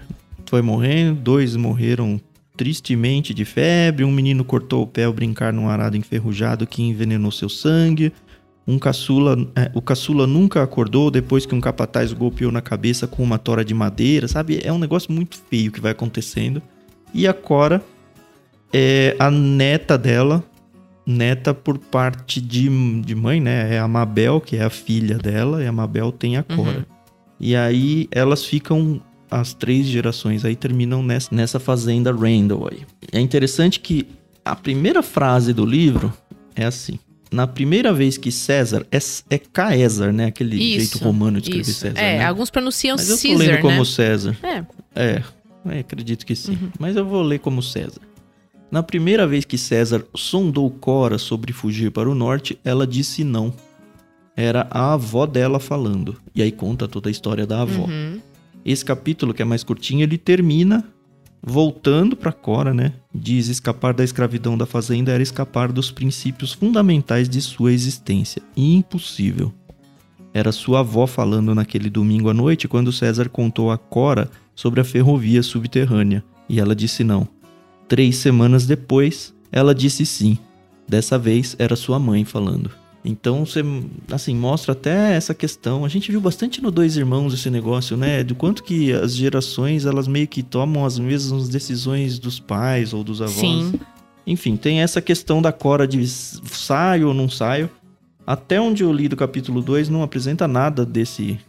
Foi 0.49 0.63
morrendo, 0.63 1.21
dois 1.21 1.55
morreram 1.55 2.19
tristemente 2.57 3.35
de 3.35 3.45
febre. 3.45 4.03
Um 4.03 4.11
menino 4.11 4.43
cortou 4.43 4.81
o 4.81 4.87
pé 4.87 5.03
ao 5.03 5.13
brincar 5.13 5.53
num 5.53 5.69
arado 5.69 5.95
enferrujado 5.95 6.65
que 6.65 6.81
envenenou 6.81 7.31
seu 7.31 7.47
sangue. 7.47 8.11
Um 8.67 8.79
caçula, 8.79 9.37
é, 9.55 9.69
o 9.75 9.81
caçula 9.81 10.25
nunca 10.25 10.63
acordou 10.63 11.11
depois 11.11 11.45
que 11.45 11.53
um 11.53 11.61
capataz 11.61 12.11
o 12.11 12.15
golpeou 12.15 12.51
na 12.51 12.61
cabeça 12.61 13.05
com 13.05 13.21
uma 13.21 13.37
tora 13.37 13.63
de 13.63 13.75
madeira, 13.75 14.27
sabe? 14.27 14.59
É 14.63 14.73
um 14.73 14.79
negócio 14.79 15.11
muito 15.11 15.37
feio 15.51 15.71
que 15.71 15.79
vai 15.79 15.91
acontecendo. 15.91 16.63
E 17.13 17.27
a 17.27 17.33
Cora 17.33 17.83
é 18.73 19.15
a 19.19 19.29
neta 19.29 19.99
dela, 19.99 20.43
neta 21.05 21.53
por 21.53 21.77
parte 21.77 22.41
de, 22.41 22.67
de 23.01 23.13
mãe, 23.13 23.39
né? 23.39 23.75
É 23.75 23.77
a 23.77 23.87
Mabel, 23.87 24.41
que 24.41 24.57
é 24.57 24.63
a 24.63 24.69
filha 24.71 25.19
dela, 25.19 25.63
e 25.63 25.67
a 25.67 25.71
Mabel 25.71 26.11
tem 26.11 26.37
a 26.37 26.43
Cora. 26.43 26.79
Uhum. 26.79 26.85
E 27.39 27.55
aí 27.55 28.07
elas 28.11 28.43
ficam 28.43 28.99
as 29.29 29.53
três 29.53 29.85
gerações 29.85 30.43
aí 30.43 30.55
terminam 30.55 31.03
nessa, 31.03 31.33
nessa 31.33 31.59
fazenda 31.59 32.11
Randall 32.11 32.69
aí. 32.71 32.85
É 33.11 33.19
interessante 33.19 33.79
que 33.79 34.07
a 34.43 34.55
primeira 34.55 35.03
frase 35.03 35.53
do 35.53 35.65
livro 35.65 36.13
é 36.55 36.65
assim. 36.65 36.99
Na 37.31 37.45
primeira 37.45 37.93
vez 37.93 38.17
que 38.17 38.31
César 38.31 38.85
é, 38.91 38.97
é 39.29 39.37
Caesar, 39.37 40.11
né? 40.11 40.25
Aquele 40.25 40.55
Isso, 40.55 40.91
jeito 40.91 41.03
romano 41.03 41.39
de 41.39 41.49
escrever 41.49 41.69
Isso. 41.69 41.79
César. 41.79 41.99
é, 41.99 42.17
né? 42.17 42.25
alguns 42.25 42.49
pronunciam 42.49 42.97
Mas 42.97 43.07
eu 43.07 43.17
Caesar, 43.17 43.37
lendo 43.37 43.61
como 43.61 43.77
né? 43.77 43.85
César. 43.85 44.37
É. 44.41 44.65
É, 44.95 45.23
é, 45.67 45.79
acredito 45.79 46.25
que 46.25 46.35
sim. 46.35 46.53
Uhum. 46.53 46.71
Mas 46.79 46.95
eu 46.95 47.05
vou 47.05 47.21
ler 47.21 47.39
como 47.39 47.61
César. 47.61 48.01
Na 48.71 48.81
primeira 48.81 49.27
vez 49.27 49.45
que 49.45 49.57
César 49.57 50.03
sondou 50.15 50.69
Cora 50.69 51.17
sobre 51.17 51.53
fugir 51.53 51.91
para 51.91 52.09
o 52.09 52.15
norte, 52.15 52.57
ela 52.63 52.85
disse 52.85 53.23
não. 53.23 53.53
Era 54.35 54.67
a 54.71 54.93
avó 54.93 55.25
dela 55.25 55.59
falando. 55.59 56.15
E 56.33 56.41
aí 56.41 56.51
conta 56.51 56.87
toda 56.87 57.09
a 57.09 57.11
história 57.11 57.45
da 57.45 57.61
avó. 57.61 57.83
Uhum. 57.83 58.19
Esse 58.65 58.83
capítulo, 58.83 59.33
que 59.33 59.41
é 59.41 59.45
mais 59.45 59.63
curtinho, 59.63 60.03
ele 60.03 60.17
termina 60.17 60.85
voltando 61.41 62.15
para 62.15 62.31
Cora, 62.31 62.73
né? 62.73 62.93
Diz 63.13 63.47
escapar 63.47 63.93
da 63.93 64.03
escravidão 64.03 64.57
da 64.57 64.65
fazenda 64.65 65.11
era 65.11 65.23
escapar 65.23 65.71
dos 65.71 65.91
princípios 65.91 66.53
fundamentais 66.53 67.29
de 67.29 67.41
sua 67.41 67.71
existência. 67.71 68.41
Impossível. 68.55 69.53
Era 70.33 70.51
sua 70.51 70.81
avó 70.81 71.07
falando 71.07 71.55
naquele 71.55 71.89
domingo 71.89 72.29
à 72.29 72.33
noite 72.33 72.67
quando 72.67 72.91
César 72.91 73.29
contou 73.29 73.71
a 73.71 73.77
Cora 73.77 74.29
sobre 74.53 74.79
a 74.79 74.83
ferrovia 74.83 75.41
subterrânea. 75.41 76.23
E 76.47 76.59
ela 76.59 76.75
disse 76.75 77.03
não. 77.03 77.27
Três 77.87 78.17
semanas 78.17 78.67
depois, 78.67 79.33
ela 79.51 79.73
disse 79.73 80.05
sim. 80.05 80.37
Dessa 80.87 81.17
vez 81.17 81.55
era 81.57 81.75
sua 81.75 81.99
mãe 81.99 82.25
falando. 82.25 82.71
Então 83.03 83.45
você, 83.45 83.63
assim, 84.11 84.35
mostra 84.35 84.73
até 84.73 85.15
essa 85.15 85.33
questão. 85.33 85.85
A 85.85 85.87
gente 85.87 86.11
viu 86.11 86.19
bastante 86.19 86.61
no 86.61 86.69
Dois 86.69 86.97
Irmãos 86.97 87.33
esse 87.33 87.49
negócio, 87.49 87.95
né? 87.95 88.23
Do 88.23 88.35
quanto 88.35 88.63
que 88.63 88.91
as 88.91 89.15
gerações, 89.15 89.85
elas 89.85 90.07
meio 90.07 90.27
que 90.27 90.43
tomam 90.43 90.85
as 90.85 90.99
mesmas 90.99 91.47
decisões 91.47 92.19
dos 92.19 92.39
pais 92.39 92.93
ou 92.93 93.03
dos 93.03 93.21
avós. 93.21 93.39
Sim. 93.39 93.79
Enfim, 94.27 94.57
tem 94.57 94.81
essa 94.81 95.01
questão 95.01 95.41
da 95.41 95.51
Cora 95.51 95.87
de 95.87 96.05
saio 96.07 97.07
ou 97.07 97.13
não 97.13 97.29
saio. 97.29 97.69
Até 98.27 98.59
onde 98.59 98.83
eu 98.83 98.91
li 98.93 99.07
do 99.07 99.15
capítulo 99.15 99.61
2 99.61 99.89
não 99.89 100.03
apresenta 100.03 100.47
nada 100.47 100.85
desse 100.85 101.39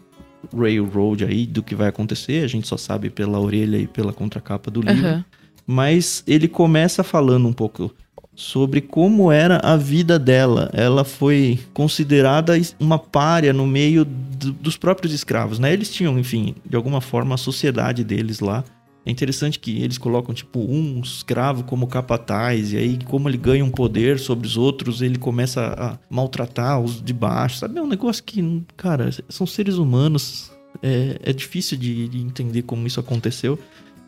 railroad 0.56 1.24
aí, 1.24 1.46
do 1.46 1.62
que 1.62 1.74
vai 1.74 1.88
acontecer. 1.88 2.44
A 2.44 2.48
gente 2.48 2.66
só 2.66 2.76
sabe 2.76 3.10
pela 3.10 3.38
orelha 3.38 3.76
e 3.76 3.86
pela 3.86 4.12
contracapa 4.12 4.70
do 4.70 4.80
livro. 4.80 5.06
Aham. 5.06 5.24
Mas 5.66 6.24
ele 6.26 6.48
começa 6.48 7.04
falando 7.04 7.46
um 7.46 7.52
pouco 7.52 7.94
sobre 8.34 8.80
como 8.80 9.30
era 9.30 9.58
a 9.62 9.76
vida 9.76 10.18
dela. 10.18 10.70
Ela 10.72 11.04
foi 11.04 11.58
considerada 11.74 12.54
uma 12.78 12.98
párea 12.98 13.52
no 13.52 13.66
meio 13.66 14.04
dos 14.04 14.76
próprios 14.76 15.12
escravos, 15.12 15.58
né? 15.58 15.72
Eles 15.72 15.90
tinham, 15.90 16.18
enfim, 16.18 16.54
de 16.64 16.76
alguma 16.76 17.00
forma 17.00 17.34
a 17.34 17.38
sociedade 17.38 18.02
deles 18.02 18.40
lá. 18.40 18.64
É 19.04 19.10
interessante 19.10 19.58
que 19.58 19.82
eles 19.82 19.96
colocam, 19.96 20.34
tipo, 20.34 20.60
um 20.60 21.00
escravo 21.00 21.64
como 21.64 21.86
capataz, 21.86 22.72
e 22.72 22.76
aí, 22.76 22.98
como 23.06 23.28
ele 23.28 23.38
ganha 23.38 23.64
um 23.64 23.70
poder 23.70 24.18
sobre 24.18 24.46
os 24.46 24.58
outros, 24.58 25.00
ele 25.00 25.16
começa 25.18 25.74
a 25.76 25.98
maltratar 26.08 26.78
os 26.80 27.02
de 27.02 27.12
baixo, 27.12 27.58
sabe? 27.58 27.78
É 27.78 27.82
um 27.82 27.88
negócio 27.88 28.22
que, 28.22 28.62
cara, 28.76 29.10
são 29.28 29.46
seres 29.46 29.76
humanos. 29.76 30.52
É, 30.82 31.18
é 31.24 31.32
difícil 31.32 31.76
de, 31.76 32.08
de 32.08 32.20
entender 32.20 32.62
como 32.62 32.86
isso 32.86 33.00
aconteceu, 33.00 33.58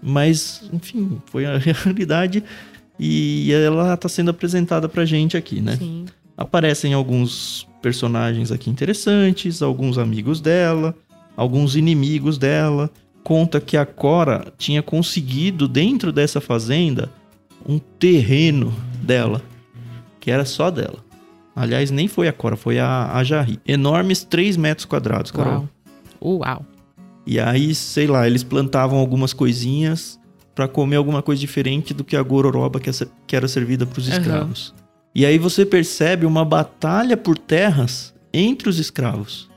mas, 0.02 0.62
enfim, 0.72 1.20
foi 1.26 1.46
a 1.46 1.56
realidade 1.58 2.44
e 3.04 3.52
ela 3.52 3.94
está 3.94 4.08
sendo 4.08 4.30
apresentada 4.30 4.88
pra 4.88 5.04
gente 5.04 5.36
aqui, 5.36 5.60
né? 5.60 5.76
Sim. 5.76 6.04
Aparecem 6.36 6.94
alguns 6.94 7.66
personagens 7.82 8.52
aqui 8.52 8.70
interessantes, 8.70 9.60
alguns 9.60 9.98
amigos 9.98 10.40
dela, 10.40 10.94
alguns 11.36 11.74
inimigos 11.74 12.38
dela. 12.38 12.88
Conta 13.24 13.60
que 13.60 13.76
a 13.76 13.84
Cora 13.84 14.52
tinha 14.56 14.84
conseguido 14.84 15.66
dentro 15.66 16.12
dessa 16.12 16.40
fazenda 16.40 17.10
um 17.68 17.80
terreno 17.80 18.72
dela, 19.02 19.42
que 20.20 20.30
era 20.30 20.44
só 20.44 20.70
dela. 20.70 21.04
Aliás, 21.56 21.90
nem 21.90 22.06
foi 22.06 22.28
a 22.28 22.32
Cora, 22.32 22.56
foi 22.56 22.78
a, 22.78 23.10
a 23.12 23.24
Jarry. 23.24 23.58
Enormes 23.66 24.22
3 24.22 24.56
metros 24.56 24.84
quadrados, 24.84 25.32
Carol. 25.32 25.68
Uau. 26.22 26.38
Uau. 26.38 26.66
E 27.26 27.40
aí, 27.40 27.74
sei 27.74 28.06
lá, 28.06 28.28
eles 28.28 28.44
plantavam 28.44 28.96
algumas 29.00 29.32
coisinhas 29.32 30.20
para 30.54 30.68
comer 30.68 30.96
alguma 30.96 31.22
coisa 31.22 31.40
diferente 31.40 31.94
do 31.94 32.04
que 32.04 32.16
a 32.16 32.22
gororoba 32.22 32.78
que, 32.78 32.90
que 33.26 33.36
era 33.36 33.48
servida 33.48 33.86
para 33.86 33.98
os 33.98 34.08
escravos. 34.08 34.68
Uhum. 34.68 34.82
E 35.14 35.26
aí 35.26 35.38
você 35.38 35.64
percebe 35.64 36.26
uma 36.26 36.44
batalha 36.44 37.16
por 37.16 37.36
terras 37.36 38.14
entre 38.32 38.68
os 38.68 38.78
escravos. 38.78 39.50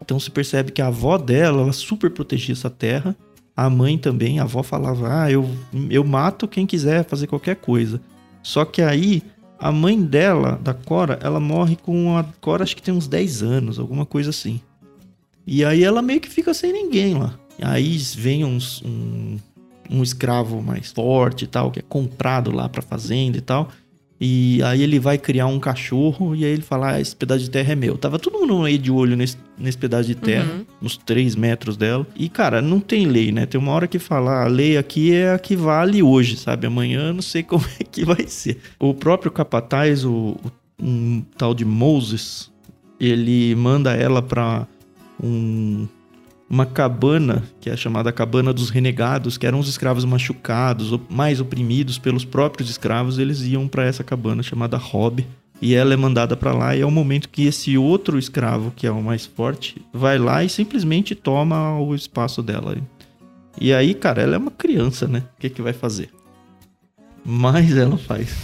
Então 0.00 0.18
se 0.18 0.30
percebe 0.30 0.72
que 0.72 0.82
a 0.82 0.88
avó 0.88 1.16
dela, 1.18 1.62
ela 1.62 1.72
super 1.72 2.10
protegia 2.10 2.52
essa 2.52 2.70
terra. 2.70 3.16
A 3.56 3.68
mãe 3.68 3.98
também, 3.98 4.38
a 4.38 4.44
avó 4.44 4.62
falava: 4.62 5.22
"Ah, 5.22 5.30
eu 5.30 5.48
eu 5.90 6.04
mato 6.04 6.48
quem 6.48 6.66
quiser 6.66 7.04
fazer 7.04 7.26
qualquer 7.26 7.56
coisa". 7.56 8.00
Só 8.42 8.64
que 8.64 8.80
aí 8.80 9.22
a 9.58 9.70
mãe 9.70 10.00
dela, 10.00 10.58
da 10.62 10.72
Cora, 10.72 11.18
ela 11.22 11.38
morre 11.38 11.76
com 11.76 12.16
a 12.16 12.24
Cora 12.40 12.62
acho 12.62 12.74
que 12.74 12.82
tem 12.82 12.94
uns 12.94 13.06
10 13.06 13.42
anos, 13.42 13.78
alguma 13.78 14.06
coisa 14.06 14.30
assim. 14.30 14.60
E 15.46 15.64
aí 15.64 15.84
ela 15.84 16.00
meio 16.00 16.20
que 16.20 16.30
fica 16.30 16.54
sem 16.54 16.72
ninguém 16.72 17.14
lá. 17.14 17.34
Aí 17.62 17.98
vem 18.16 18.44
uns, 18.44 18.82
um, 18.82 19.36
um 19.90 20.02
escravo 20.02 20.62
mais 20.62 20.92
forte 20.92 21.44
e 21.44 21.48
tal, 21.48 21.70
que 21.70 21.80
é 21.80 21.82
comprado 21.86 22.50
lá 22.50 22.68
pra 22.68 22.80
fazenda 22.80 23.36
e 23.36 23.40
tal. 23.40 23.68
E 24.22 24.62
aí 24.62 24.82
ele 24.82 24.98
vai 24.98 25.16
criar 25.16 25.46
um 25.46 25.58
cachorro 25.58 26.36
e 26.36 26.44
aí 26.44 26.50
ele 26.50 26.62
fala: 26.62 26.92
ah, 26.92 27.00
esse 27.00 27.16
pedaço 27.16 27.42
de 27.44 27.50
terra 27.50 27.72
é 27.72 27.76
meu. 27.76 27.96
Tava 27.96 28.18
todo 28.18 28.38
mundo 28.38 28.64
aí 28.64 28.76
de 28.76 28.90
olho 28.90 29.16
nesse, 29.16 29.38
nesse 29.58 29.78
pedaço 29.78 30.06
de 30.06 30.14
terra, 30.14 30.52
uhum. 30.52 30.66
uns 30.82 30.98
3 30.98 31.34
metros 31.34 31.74
dela. 31.74 32.06
E, 32.14 32.28
cara, 32.28 32.60
não 32.60 32.80
tem 32.80 33.06
lei, 33.06 33.32
né? 33.32 33.46
Tem 33.46 33.58
uma 33.58 33.72
hora 33.72 33.88
que 33.88 33.98
fala: 33.98 34.32
ah, 34.32 34.44
a 34.44 34.48
lei 34.48 34.76
aqui 34.76 35.14
é 35.14 35.32
a 35.32 35.38
que 35.38 35.56
vale 35.56 36.02
hoje, 36.02 36.36
sabe? 36.36 36.66
Amanhã 36.66 37.14
não 37.14 37.22
sei 37.22 37.42
como 37.44 37.64
é 37.80 37.84
que 37.84 38.04
vai 38.04 38.26
ser. 38.26 38.58
O 38.78 38.92
próprio 38.92 39.32
capataz, 39.32 40.04
o, 40.04 40.36
o 40.44 40.52
um 40.82 41.22
tal 41.38 41.54
de 41.54 41.64
Moses, 41.64 42.50
ele 42.98 43.54
manda 43.54 43.94
ela 43.94 44.20
pra 44.20 44.66
um 45.22 45.88
uma 46.50 46.66
cabana, 46.66 47.44
que 47.60 47.70
é 47.70 47.76
chamada 47.76 48.10
Cabana 48.10 48.52
dos 48.52 48.70
Renegados, 48.70 49.38
que 49.38 49.46
eram 49.46 49.60
os 49.60 49.68
escravos 49.68 50.04
machucados, 50.04 50.98
mais 51.08 51.40
oprimidos 51.40 51.96
pelos 51.96 52.24
próprios 52.24 52.68
escravos, 52.68 53.18
eles 53.18 53.42
iam 53.42 53.68
para 53.68 53.84
essa 53.84 54.02
cabana 54.02 54.42
chamada 54.42 54.76
Rob. 54.76 55.24
E 55.62 55.74
ela 55.74 55.94
é 55.94 55.96
mandada 55.96 56.36
para 56.36 56.52
lá 56.52 56.74
e 56.74 56.80
é 56.80 56.86
o 56.86 56.90
momento 56.90 57.28
que 57.28 57.44
esse 57.44 57.78
outro 57.78 58.18
escravo, 58.18 58.72
que 58.74 58.86
é 58.86 58.90
o 58.90 59.00
mais 59.00 59.26
forte, 59.26 59.80
vai 59.92 60.18
lá 60.18 60.42
e 60.42 60.48
simplesmente 60.48 61.14
toma 61.14 61.78
o 61.78 61.94
espaço 61.94 62.42
dela. 62.42 62.76
E 63.60 63.72
aí, 63.72 63.94
cara, 63.94 64.22
ela 64.22 64.34
é 64.34 64.38
uma 64.38 64.50
criança, 64.50 65.06
né? 65.06 65.22
O 65.36 65.40
que 65.40 65.50
que 65.50 65.62
vai 65.62 65.74
fazer? 65.74 66.10
Mas 67.24 67.76
ela 67.76 67.98
faz. 67.98 68.34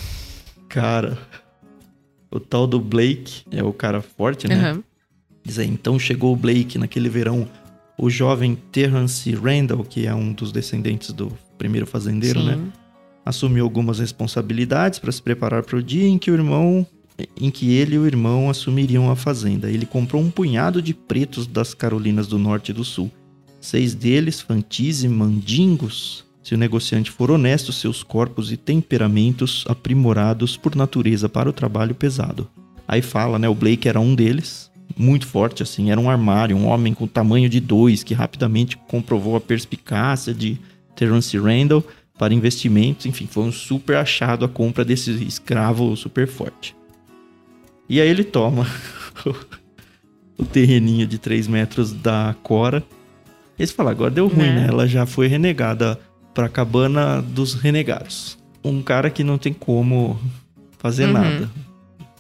Cara, 0.68 1.18
o 2.30 2.38
tal 2.38 2.66
do 2.66 2.78
Blake 2.78 3.42
é 3.50 3.64
o 3.64 3.72
cara 3.72 4.02
forte, 4.02 4.46
né? 4.46 4.74
Uhum. 4.74 4.82
Diz 5.42 5.58
aí, 5.58 5.68
então 5.68 5.98
chegou 5.98 6.34
o 6.34 6.36
Blake 6.36 6.76
naquele 6.76 7.08
verão 7.08 7.48
o 7.98 8.10
jovem 8.10 8.56
Terence 8.70 9.30
Randall, 9.34 9.84
que 9.84 10.06
é 10.06 10.14
um 10.14 10.32
dos 10.32 10.52
descendentes 10.52 11.12
do 11.12 11.32
primeiro 11.56 11.86
fazendeiro, 11.86 12.42
né, 12.42 12.54
Sim. 12.54 12.60
né? 12.60 12.72
Assumiu 13.24 13.64
algumas 13.64 13.98
responsabilidades 13.98 14.98
para 14.98 15.10
se 15.10 15.20
preparar 15.20 15.62
para 15.62 15.76
o 15.76 15.82
dia 15.82 16.06
em 16.06 16.18
que 16.18 16.30
o 16.30 16.34
irmão 16.34 16.86
em 17.40 17.50
que 17.50 17.72
ele 17.72 17.94
e 17.94 17.98
o 17.98 18.06
irmão 18.06 18.50
assumiriam 18.50 19.10
a 19.10 19.16
fazenda. 19.16 19.70
Ele 19.70 19.86
comprou 19.86 20.22
um 20.22 20.30
punhado 20.30 20.82
de 20.82 20.92
pretos 20.92 21.46
das 21.46 21.72
Carolinas 21.72 22.26
do 22.26 22.38
Norte 22.38 22.70
e 22.70 22.74
do 22.74 22.84
Sul. 22.84 23.10
Seis 23.58 23.94
deles, 23.94 24.40
fantis 24.40 25.02
e 25.02 25.08
mandingos. 25.08 26.24
Se 26.42 26.54
o 26.54 26.58
negociante 26.58 27.10
for 27.10 27.30
honesto, 27.30 27.72
seus 27.72 28.02
corpos 28.02 28.52
e 28.52 28.56
temperamentos 28.56 29.64
aprimorados 29.66 30.56
por 30.56 30.76
natureza 30.76 31.28
para 31.28 31.48
o 31.48 31.52
trabalho 31.52 31.94
pesado. 31.94 32.48
Aí 32.86 33.02
fala, 33.02 33.38
né? 33.38 33.48
O 33.48 33.54
Blake 33.54 33.88
era 33.88 33.98
um 33.98 34.14
deles 34.14 34.70
muito 34.96 35.26
forte, 35.26 35.62
assim. 35.62 35.90
Era 35.90 36.00
um 36.00 36.08
armário, 36.08 36.56
um 36.56 36.66
homem 36.66 36.94
com 36.94 37.06
tamanho 37.06 37.48
de 37.48 37.60
dois, 37.60 38.02
que 38.02 38.14
rapidamente 38.14 38.76
comprovou 38.76 39.36
a 39.36 39.40
perspicácia 39.40 40.32
de 40.32 40.58
Terence 40.94 41.36
Randall 41.36 41.84
para 42.18 42.32
investimentos. 42.32 43.04
Enfim, 43.04 43.26
foi 43.26 43.44
um 43.44 43.52
super 43.52 43.96
achado 43.96 44.44
a 44.44 44.48
compra 44.48 44.84
desse 44.84 45.10
escravo 45.24 45.94
super 45.96 46.26
forte. 46.26 46.74
E 47.88 48.00
aí 48.00 48.08
ele 48.08 48.24
toma 48.24 48.66
o 50.36 50.44
terreninho 50.44 51.06
de 51.06 51.18
3 51.18 51.46
metros 51.46 51.92
da 51.92 52.34
Cora. 52.42 52.82
Eles 53.58 53.70
falam, 53.70 53.92
agora 53.92 54.10
deu 54.10 54.26
ruim, 54.26 54.48
né? 54.48 54.62
né? 54.62 54.66
Ela 54.68 54.86
já 54.88 55.06
foi 55.06 55.28
renegada 55.28 56.00
para 56.34 56.46
a 56.46 56.50
cabana 56.50 57.22
dos 57.22 57.54
renegados. 57.54 58.38
Um 58.64 58.82
cara 58.82 59.08
que 59.08 59.22
não 59.22 59.38
tem 59.38 59.52
como 59.52 60.18
fazer 60.78 61.06
uhum. 61.06 61.12
nada. 61.12 61.50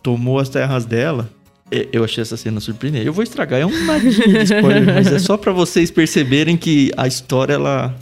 Tomou 0.02 0.38
as 0.38 0.48
terras 0.48 0.84
dela 0.84 1.28
eu 1.70 2.04
achei 2.04 2.22
essa 2.22 2.36
cena 2.36 2.60
surpreendente. 2.60 3.06
Eu 3.06 3.12
vou 3.12 3.22
estragar, 3.22 3.60
é 3.60 3.66
um 3.66 3.84
nadinha 3.84 4.44
de 4.44 4.54
spoiler, 4.54 4.86
mas 4.94 5.06
é 5.08 5.18
só 5.18 5.36
para 5.36 5.52
vocês 5.52 5.90
perceberem 5.90 6.56
que 6.56 6.90
a 6.96 7.06
história 7.06 7.54
ela, 7.54 7.94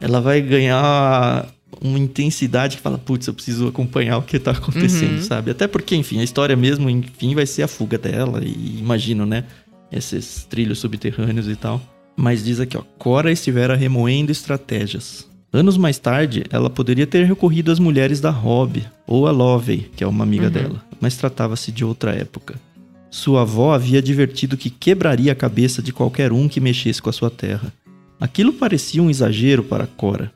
ela 0.00 0.20
vai 0.20 0.40
ganhar 0.40 1.46
uma 1.80 1.98
intensidade 1.98 2.76
que 2.76 2.82
fala, 2.82 2.98
putz, 2.98 3.26
eu 3.26 3.34
preciso 3.34 3.68
acompanhar 3.68 4.18
o 4.18 4.22
que 4.22 4.38
tá 4.38 4.50
acontecendo, 4.50 5.16
uhum. 5.16 5.22
sabe? 5.22 5.50
Até 5.50 5.66
porque, 5.66 5.94
enfim, 5.94 6.20
a 6.20 6.24
história 6.24 6.56
mesmo, 6.56 6.90
enfim, 6.90 7.34
vai 7.34 7.46
ser 7.46 7.62
a 7.62 7.68
fuga 7.68 7.96
dela, 7.96 8.40
e 8.42 8.78
imagino, 8.78 9.24
né? 9.24 9.44
Esses 9.90 10.44
trilhos 10.44 10.80
subterrâneos 10.80 11.48
e 11.48 11.56
tal. 11.56 11.80
Mas 12.16 12.44
diz 12.44 12.58
aqui, 12.58 12.76
ó, 12.76 12.82
Cora 12.98 13.30
estivera 13.30 13.76
remoendo 13.76 14.32
estratégias. 14.32 15.28
Anos 15.52 15.78
mais 15.78 15.98
tarde, 15.98 16.44
ela 16.50 16.68
poderia 16.68 17.06
ter 17.06 17.24
recorrido 17.24 17.70
às 17.70 17.78
mulheres 17.78 18.20
da 18.20 18.30
Rob, 18.30 18.84
ou 19.06 19.26
a 19.26 19.30
Lovey, 19.30 19.90
que 19.96 20.04
é 20.04 20.06
uma 20.06 20.24
amiga 20.24 20.46
uhum. 20.46 20.50
dela, 20.50 20.84
mas 21.00 21.16
tratava-se 21.16 21.70
de 21.70 21.84
outra 21.84 22.10
época. 22.10 22.56
Sua 23.10 23.42
avó 23.42 23.72
havia 23.72 24.00
advertido 24.00 24.56
que 24.56 24.68
quebraria 24.68 25.32
a 25.32 25.36
cabeça 25.36 25.80
de 25.80 25.92
qualquer 25.92 26.32
um 26.32 26.46
que 26.48 26.60
mexesse 26.60 27.00
com 27.00 27.08
a 27.08 27.12
sua 27.12 27.30
terra. 27.30 27.72
Aquilo 28.20 28.52
parecia 28.52 29.02
um 29.02 29.08
exagero 29.08 29.62
para 29.62 29.86
Cora. 29.86 30.30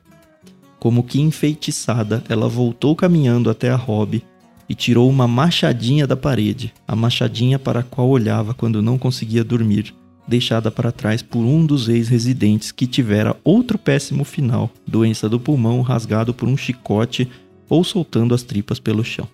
Como 0.79 1.03
que 1.03 1.21
enfeitiçada, 1.21 2.23
ela 2.27 2.49
voltou 2.49 2.95
caminhando 2.95 3.49
até 3.49 3.69
a 3.69 3.75
Rob 3.75 4.23
e 4.67 4.73
tirou 4.73 5.09
uma 5.09 5.27
machadinha 5.27 6.07
da 6.07 6.15
parede, 6.15 6.73
a 6.87 6.95
machadinha 6.95 7.59
para 7.59 7.81
a 7.81 7.83
qual 7.83 8.09
olhava 8.09 8.53
quando 8.53 8.81
não 8.81 8.97
conseguia 8.97 9.43
dormir, 9.43 9.93
deixada 10.27 10.71
para 10.71 10.91
trás 10.91 11.21
por 11.21 11.41
um 11.41 11.65
dos 11.65 11.89
ex-residentes 11.89 12.71
que 12.71 12.87
tivera 12.87 13.35
outro 13.43 13.77
péssimo 13.77 14.23
final, 14.23 14.71
doença 14.87 15.29
do 15.29 15.39
pulmão 15.39 15.81
rasgado 15.81 16.33
por 16.33 16.47
um 16.47 16.57
chicote 16.57 17.29
ou 17.69 17.83
soltando 17.83 18.33
as 18.33 18.43
tripas 18.43 18.79
pelo 18.79 19.03
chão. 19.03 19.27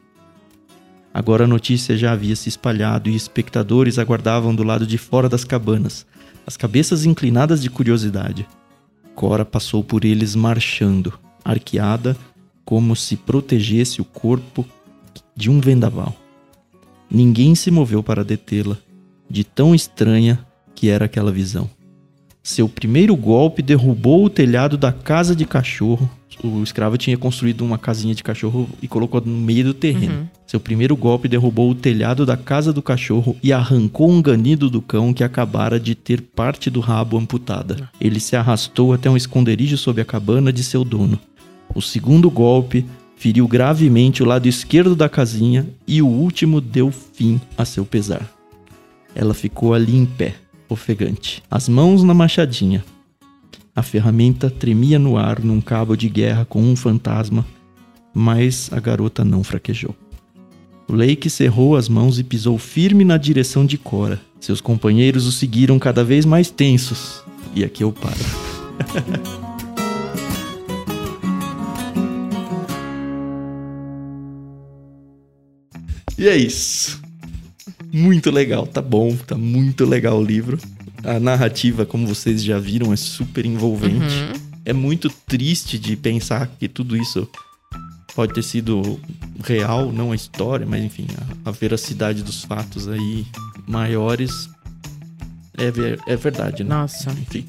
Agora 1.14 1.46
a 1.46 1.48
notícia 1.48 1.98
já 1.98 2.12
havia 2.12 2.36
se 2.36 2.50
espalhado 2.50 3.10
e 3.10 3.16
espectadores 3.16 3.98
aguardavam 3.98 4.54
do 4.54 4.64
lado 4.64 4.86
de 4.86 4.98
fora 4.98 5.28
das 5.28 5.44
cabanas, 5.44 6.06
as 6.46 6.56
cabeças 6.56 7.06
inclinadas 7.06 7.62
de 7.62 7.70
curiosidade. 7.70 8.48
Cora 9.16 9.44
passou 9.44 9.84
por 9.84 10.06
eles 10.06 10.36
marchando, 10.36 11.14
arqueada, 11.44 12.16
como 12.64 12.96
se 12.96 13.16
protegesse 13.16 14.02
o 14.02 14.06
corpo 14.06 14.66
de 15.36 15.50
um 15.50 15.60
vendaval. 15.60 16.16
Ninguém 17.10 17.56
se 17.56 17.72
moveu 17.72 18.04
para 18.04 18.24
detê-la, 18.24 18.78
de 19.30 19.44
tão 19.44 19.74
estranha 19.74 20.46
que 20.76 20.90
era 20.90 21.06
aquela 21.06 21.32
visão. 21.32 21.70
Seu 22.50 22.68
primeiro 22.68 23.16
golpe 23.16 23.62
derrubou 23.62 24.26
o 24.26 24.30
telhado 24.30 24.76
da 24.76 24.92
casa 24.92 25.36
de 25.36 25.46
cachorro 25.46 26.10
o 26.44 26.64
escravo 26.64 26.98
tinha 26.98 27.18
construído 27.18 27.66
uma 27.66 27.78
casinha 27.78 28.16
de 28.16 28.24
cachorro 28.24 28.70
e 28.82 28.88
colocou 28.88 29.22
no 29.22 29.38
meio 29.38 29.66
do 29.66 29.74
terreno. 29.74 30.22
Uhum. 30.22 30.28
Seu 30.48 30.60
primeiro 30.60 30.96
golpe 30.96 31.28
derrubou 31.28 31.70
o 31.70 31.76
telhado 31.76 32.26
da 32.26 32.38
casa 32.38 32.72
do 32.72 32.82
cachorro 32.82 33.36
e 33.44 33.52
arrancou 33.52 34.10
um 34.10 34.22
ganido 34.22 34.70
do 34.70 34.82
cão 34.82 35.14
que 35.14 35.24
acabara 35.24 35.78
de 35.80 35.96
ter 35.96 36.22
parte 36.22 36.70
do 36.70 36.80
rabo 36.80 37.18
amputada. 37.18 37.76
Ah. 37.82 37.90
Ele 38.00 38.22
se 38.22 38.38
arrastou 38.38 38.94
até 38.94 39.10
um 39.10 39.18
esconderijo 39.18 39.78
sob 39.78 40.02
a 40.02 40.06
cabana 40.06 40.54
de 40.54 40.64
seu 40.64 40.86
dono. 40.86 41.20
O 41.76 41.82
segundo 41.82 42.30
golpe 42.32 42.86
feriu 43.18 43.46
gravemente 43.46 44.24
o 44.24 44.26
lado 44.26 44.48
esquerdo 44.48 44.96
da 44.96 45.10
casinha 45.10 45.68
e 45.86 46.02
o 46.02 46.08
último 46.08 46.62
deu 46.62 46.90
fim 46.90 47.42
a 47.58 47.66
seu 47.66 47.86
pesar. 47.86 48.26
Ela 49.14 49.34
ficou 49.34 49.74
ali 49.74 49.96
em 49.96 50.06
pé, 50.06 50.36
ofegante, 50.70 51.44
as 51.50 51.68
mãos 51.68 52.04
na 52.04 52.14
machadinha. 52.14 52.86
A 53.76 53.82
ferramenta 53.82 54.48
tremia 54.50 55.00
no 55.00 55.18
ar 55.18 55.40
num 55.40 55.60
cabo 55.60 55.96
de 55.96 56.08
guerra 56.08 56.46
com 56.46 56.62
um 56.62 56.76
fantasma, 56.76 57.46
mas 58.14 58.70
a 58.72 58.80
garota 58.80 59.26
não 59.26 59.44
fraquejou. 59.44 59.96
Lake 60.88 61.30
cerrou 61.30 61.76
as 61.76 61.88
mãos 61.88 62.18
e 62.20 62.24
pisou 62.24 62.58
firme 62.58 63.06
na 63.06 63.18
direção 63.18 63.66
de 63.66 63.78
Cora. 63.78 64.20
Seus 64.40 64.62
companheiros 64.62 65.28
o 65.28 65.32
seguiram 65.32 65.78
cada 65.78 66.04
vez 66.04 66.26
mais 66.26 66.50
tensos. 66.50 67.22
E 67.56 67.64
aqui 67.64 67.84
eu 67.84 67.92
paro. 67.92 68.16
e 76.18 76.28
é 76.28 76.36
isso. 76.36 77.00
Muito 77.92 78.30
legal, 78.30 78.68
tá 78.68 78.82
bom, 78.82 79.16
tá 79.16 79.36
muito 79.36 79.86
legal 79.86 80.20
o 80.20 80.24
livro. 80.24 80.58
A 81.04 81.20
narrativa, 81.20 81.86
como 81.86 82.08
vocês 82.08 82.44
já 82.44 82.60
viram, 82.60 82.94
é 82.94 82.96
super 82.96 83.46
envolvente. 83.46 83.96
Uhum. 83.96 84.50
É 84.66 84.74
muito 84.74 85.10
triste 85.10 85.80
de 85.80 85.96
pensar 85.96 86.48
que 86.60 86.68
tudo 86.68 86.96
isso 86.96 87.28
pode 88.16 88.34
ter 88.34 88.44
sido 88.44 89.00
real, 89.44 89.92
não 89.92 90.12
a 90.12 90.16
história, 90.16 90.66
mas 90.66 90.84
enfim, 90.84 91.08
a, 91.46 91.50
a 91.50 91.52
veracidade 91.52 92.22
dos 92.22 92.44
fatos 92.44 92.88
aí 92.88 93.26
maiores 93.68 94.50
é, 95.58 95.72
ver, 95.72 96.00
é 96.08 96.16
verdade, 96.16 96.64
né? 96.64 96.70
Nossa. 96.70 97.12
Enfim. 97.12 97.46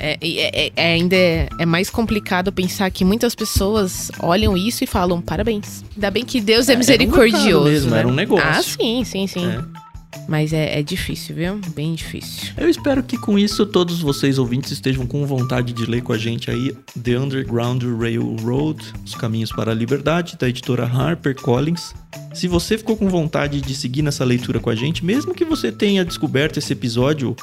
É, 0.00 0.16
é, 0.20 0.72
é, 0.76 0.92
ainda 0.94 1.16
é, 1.16 1.48
é, 1.58 1.66
mais 1.66 1.90
complicado 1.90 2.52
pensar 2.52 2.90
que 2.90 3.04
muitas 3.04 3.34
pessoas 3.34 4.10
olham 4.20 4.56
isso 4.56 4.84
e 4.84 4.86
falam 4.86 5.20
parabéns. 5.20 5.84
Ainda 5.94 6.10
bem 6.10 6.24
que 6.24 6.40
Deus 6.40 6.68
é, 6.68 6.76
misericordioso. 6.76 7.48
Era 7.48 7.58
um 7.58 7.64
mesmo, 7.64 7.90
né? 7.90 7.98
era 7.98 8.08
um 8.08 8.14
negócio. 8.14 8.46
Ah, 8.46 8.62
sim, 8.62 9.02
sim, 9.04 9.26
sim. 9.26 9.46
É. 9.46 9.88
Mas 10.26 10.52
é, 10.52 10.78
é, 10.78 10.82
difícil, 10.82 11.34
viu? 11.34 11.60
Bem 11.74 11.94
difícil. 11.94 12.52
Eu 12.56 12.68
espero 12.68 13.02
que 13.02 13.16
com 13.16 13.38
isso 13.38 13.64
todos 13.66 14.00
vocês 14.00 14.38
ouvintes 14.38 14.70
estejam 14.70 15.06
com 15.06 15.26
vontade 15.26 15.72
de 15.72 15.86
ler 15.86 16.02
com 16.02 16.12
a 16.12 16.18
gente 16.18 16.50
aí 16.50 16.74
The 17.02 17.18
Underground 17.18 17.82
Railroad, 17.82 18.92
Os 19.04 19.14
Caminhos 19.14 19.50
para 19.50 19.72
a 19.72 19.74
Liberdade, 19.74 20.36
da 20.38 20.48
editora 20.48 20.84
Harper 20.84 21.34
Collins. 21.34 21.94
Se 22.34 22.46
você 22.46 22.76
ficou 22.78 22.96
com 22.96 23.08
vontade 23.08 23.60
de 23.60 23.74
seguir 23.74 24.02
nessa 24.02 24.24
leitura 24.24 24.60
com 24.60 24.70
a 24.70 24.74
gente, 24.74 25.04
mesmo 25.04 25.34
que 25.34 25.44
você 25.44 25.72
tenha 25.72 26.04
descoberto 26.04 26.58
esse 26.58 26.72
episódio 26.72 27.34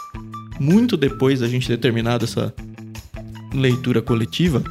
muito 0.60 0.98
depois 0.98 1.40
da 1.40 1.48
gente 1.48 1.68
ter 1.68 1.78
terminado 1.78 2.26
essa 2.26 2.54
leitura 3.54 4.02
coletiva, 4.02 4.64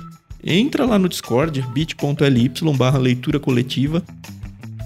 entra 0.42 0.84
lá 0.84 0.98
no 0.98 1.08
Discord, 1.08 1.62
bit.ly 1.72 2.76
barra 2.76 2.98
leitura 2.98 3.40
coletiva, 3.40 4.02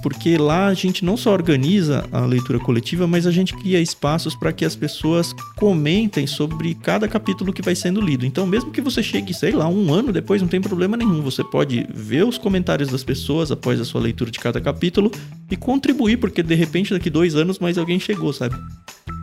porque 0.02 0.36
lá 0.36 0.66
a 0.66 0.74
gente 0.74 1.04
não 1.04 1.16
só 1.16 1.32
organiza 1.32 2.04
a 2.12 2.20
leitura 2.20 2.58
coletiva, 2.58 3.06
mas 3.06 3.26
a 3.26 3.30
gente 3.30 3.54
cria 3.54 3.80
espaços 3.80 4.34
para 4.34 4.52
que 4.52 4.64
as 4.64 4.76
pessoas 4.76 5.32
comentem 5.56 6.26
sobre 6.26 6.74
cada 6.74 7.08
capítulo 7.08 7.52
que 7.52 7.62
vai 7.62 7.74
sendo 7.74 8.00
lido. 8.00 8.24
Então, 8.24 8.46
mesmo 8.46 8.70
que 8.70 8.80
você 8.80 9.02
chegue, 9.02 9.34
sei 9.34 9.52
lá, 9.52 9.68
um 9.68 9.92
ano 9.92 10.12
depois, 10.12 10.40
não 10.40 10.48
tem 10.48 10.60
problema 10.60 10.96
nenhum. 10.96 11.22
Você 11.22 11.42
pode 11.42 11.86
ver 11.92 12.24
os 12.24 12.38
comentários 12.38 12.88
das 12.88 13.02
pessoas 13.02 13.50
após 13.50 13.80
a 13.80 13.84
sua 13.84 14.00
leitura 14.00 14.30
de 14.30 14.38
cada 14.38 14.60
capítulo 14.60 15.10
e 15.50 15.56
contribuir, 15.56 16.18
porque 16.18 16.42
de 16.42 16.54
repente 16.54 16.92
daqui 16.92 17.10
dois 17.10 17.34
anos 17.34 17.58
mais 17.58 17.78
alguém 17.78 17.98
chegou, 17.98 18.32
sabe? 18.32 18.56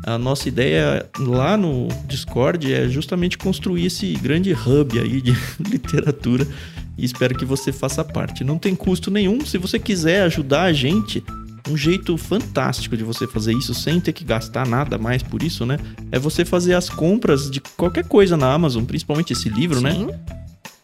A 0.05 0.17
nossa 0.17 0.47
ideia 0.47 1.09
lá 1.17 1.57
no 1.57 1.87
Discord 2.07 2.71
é 2.71 2.87
justamente 2.87 3.37
construir 3.37 3.87
esse 3.87 4.13
grande 4.13 4.53
hub 4.53 4.99
aí 4.99 5.21
de 5.21 5.35
literatura 5.67 6.45
e 6.97 7.05
espero 7.05 7.35
que 7.35 7.45
você 7.45 7.71
faça 7.71 8.03
parte. 8.03 8.43
Não 8.43 8.57
tem 8.57 8.75
custo 8.75 9.11
nenhum. 9.11 9.45
Se 9.45 9.57
você 9.57 9.79
quiser 9.79 10.23
ajudar 10.23 10.63
a 10.63 10.73
gente, 10.73 11.23
um 11.69 11.75
jeito 11.75 12.15
fantástico 12.17 12.95
de 12.95 13.03
você 13.03 13.27
fazer 13.27 13.51
isso 13.53 13.73
sem 13.73 13.99
ter 13.99 14.13
que 14.13 14.23
gastar 14.23 14.65
nada 14.67 14.97
mais 14.97 15.21
por 15.23 15.43
isso, 15.43 15.65
né? 15.65 15.77
É 16.11 16.19
você 16.19 16.45
fazer 16.45 16.73
as 16.73 16.89
compras 16.89 17.49
de 17.49 17.59
qualquer 17.59 18.07
coisa 18.07 18.37
na 18.37 18.53
Amazon, 18.53 18.85
principalmente 18.85 19.33
esse 19.33 19.49
livro, 19.49 19.81
né? 19.81 19.91
Sim. 19.93 20.05
né? 20.05 20.17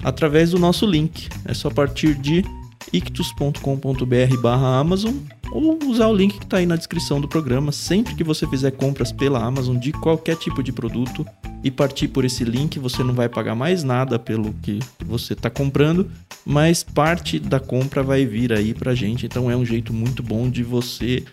Através 0.04 0.50
do 0.52 0.60
nosso 0.60 0.86
link. 0.86 1.30
É 1.46 1.54
só 1.54 1.68
a 1.68 1.72
partir 1.72 2.16
de 2.16 2.44
ictus.com.br/amazon 2.92 5.14
ou 5.52 5.78
usar 5.86 6.08
o 6.08 6.16
link 6.16 6.40
que 6.40 6.46
está 6.46 6.58
aí 6.58 6.66
na 6.66 6.76
descrição 6.76 7.22
do 7.22 7.28
programa 7.28 7.72
sempre 7.72 8.16
que 8.16 8.24
você 8.24 8.48
fizer 8.48 8.72
compras 8.72 9.12
pela 9.12 9.44
Amazon 9.44 9.78
de 9.78 9.92
qualquer 9.92 10.36
tipo 10.38 10.64
de 10.64 10.72
produto 10.72 11.24
e 11.64 11.70
partir 11.70 12.08
por 12.08 12.26
esse 12.26 12.44
link, 12.44 12.80
você 12.80 13.04
não 13.04 13.14
vai 13.14 13.30
pagar 13.30 13.56
mais 13.56 13.84
nada 13.84 14.18
pelo 14.18 14.54
que 14.62 14.80
você 15.06 15.34
está 15.34 15.50
comprando, 15.50 16.10
mas 16.46 16.84
parte 16.84 17.40
da 17.40 17.60
compra 17.60 18.02
vai 18.02 18.26
vir 18.26 18.52
aí 18.52 18.74
para 18.74 18.96
gente. 18.96 19.26
Então 19.26 19.50
é 19.50 19.56
um 19.56 19.66
jeito 19.66 19.94
muito 19.94 20.24
bom 20.24 20.50
de 20.50 20.64
você 20.64 21.24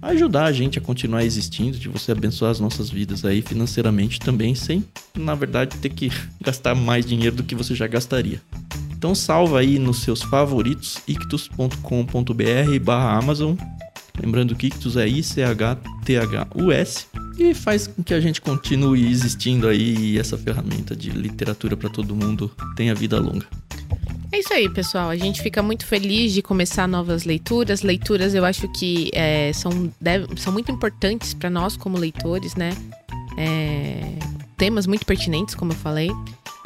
ajudar 0.00 0.44
a 0.44 0.52
gente 0.52 0.78
a 0.78 0.82
continuar 0.82 1.24
existindo, 1.24 1.78
de 1.78 1.88
você 1.88 2.12
abençoar 2.12 2.50
as 2.50 2.60
nossas 2.60 2.88
vidas 2.88 3.24
aí 3.24 3.42
financeiramente 3.42 4.20
também, 4.20 4.54
sem, 4.54 4.84
na 5.14 5.34
verdade, 5.34 5.76
ter 5.78 5.90
que 5.90 6.10
gastar 6.40 6.74
mais 6.74 7.04
dinheiro 7.04 7.36
do 7.36 7.42
que 7.42 7.54
você 7.54 7.74
já 7.74 7.86
gastaria. 7.86 8.40
Então 8.96 9.14
salva 9.14 9.60
aí 9.60 9.78
nos 9.78 10.02
seus 10.02 10.22
favoritos 10.22 10.98
ictus.com.br 11.06 12.80
barra 12.82 13.18
Amazon. 13.18 13.54
Lembrando 14.20 14.54
que 14.54 14.68
Ictus 14.68 14.96
é 14.96 15.06
I-C-H-T-H-U-S. 15.06 17.06
E 17.38 17.54
faz 17.54 17.86
com 17.86 18.02
que 18.02 18.14
a 18.14 18.20
gente 18.20 18.40
continue 18.40 19.10
existindo 19.10 19.68
aí 19.68 20.12
e 20.12 20.18
essa 20.18 20.38
ferramenta 20.38 20.96
de 20.96 21.10
literatura 21.10 21.76
para 21.76 21.90
todo 21.90 22.16
mundo 22.16 22.50
tenha 22.74 22.94
vida 22.94 23.20
longa. 23.20 23.46
É 24.32 24.40
isso 24.40 24.52
aí, 24.52 24.68
pessoal. 24.68 25.10
A 25.10 25.16
gente 25.16 25.40
fica 25.40 25.62
muito 25.62 25.86
feliz 25.86 26.32
de 26.32 26.42
começar 26.42 26.88
novas 26.88 27.24
leituras. 27.24 27.82
Leituras 27.82 28.34
eu 28.34 28.44
acho 28.44 28.68
que 28.72 29.10
é, 29.14 29.52
são, 29.52 29.92
deve, 30.00 30.26
são 30.36 30.52
muito 30.52 30.70
importantes 30.72 31.32
para 31.32 31.48
nós 31.48 31.76
como 31.76 31.96
leitores, 31.96 32.54
né? 32.54 32.70
É, 33.36 34.00
temas 34.56 34.86
muito 34.86 35.04
pertinentes, 35.04 35.54
como 35.54 35.72
eu 35.72 35.76
falei. 35.76 36.10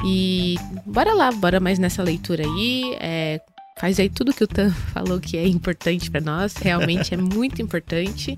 E 0.05 0.55
bora 0.85 1.13
lá, 1.13 1.31
bora 1.31 1.59
mais 1.59 1.77
nessa 1.77 2.01
leitura 2.01 2.43
aí. 2.43 2.95
É, 2.99 3.41
faz 3.81 3.99
aí 3.99 4.09
tudo 4.09 4.31
que 4.31 4.43
o 4.43 4.47
Tan 4.47 4.69
falou 4.93 5.19
que 5.19 5.35
é 5.35 5.47
importante 5.47 6.11
para 6.11 6.21
nós. 6.21 6.53
Realmente 6.53 7.15
é 7.15 7.17
muito 7.17 7.63
importante. 7.63 8.37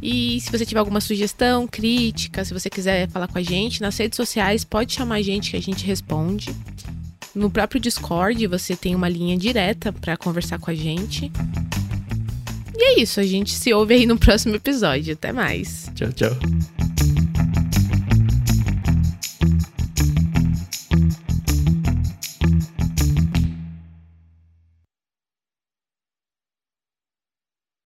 E 0.00 0.40
se 0.40 0.50
você 0.50 0.64
tiver 0.64 0.80
alguma 0.80 1.00
sugestão, 1.00 1.68
crítica, 1.68 2.42
se 2.42 2.54
você 2.54 2.70
quiser 2.70 3.08
falar 3.10 3.28
com 3.28 3.36
a 3.36 3.42
gente 3.42 3.82
nas 3.82 3.96
redes 3.98 4.16
sociais, 4.16 4.64
pode 4.64 4.94
chamar 4.94 5.16
a 5.16 5.22
gente 5.22 5.50
que 5.50 5.56
a 5.58 5.62
gente 5.62 5.84
responde. 5.84 6.56
No 7.34 7.50
próprio 7.50 7.80
Discord 7.80 8.46
você 8.46 8.74
tem 8.74 8.94
uma 8.94 9.10
linha 9.10 9.36
direta 9.36 9.92
para 9.92 10.16
conversar 10.16 10.58
com 10.58 10.70
a 10.70 10.74
gente. 10.74 11.30
E 12.74 12.84
é 12.84 13.00
isso, 13.00 13.20
a 13.20 13.24
gente 13.24 13.52
se 13.52 13.72
ouve 13.74 13.94
aí 13.94 14.06
no 14.06 14.18
próximo 14.18 14.56
episódio. 14.56 15.12
Até 15.12 15.32
mais. 15.32 15.90
Tchau, 15.94 16.10
tchau. 16.12 16.36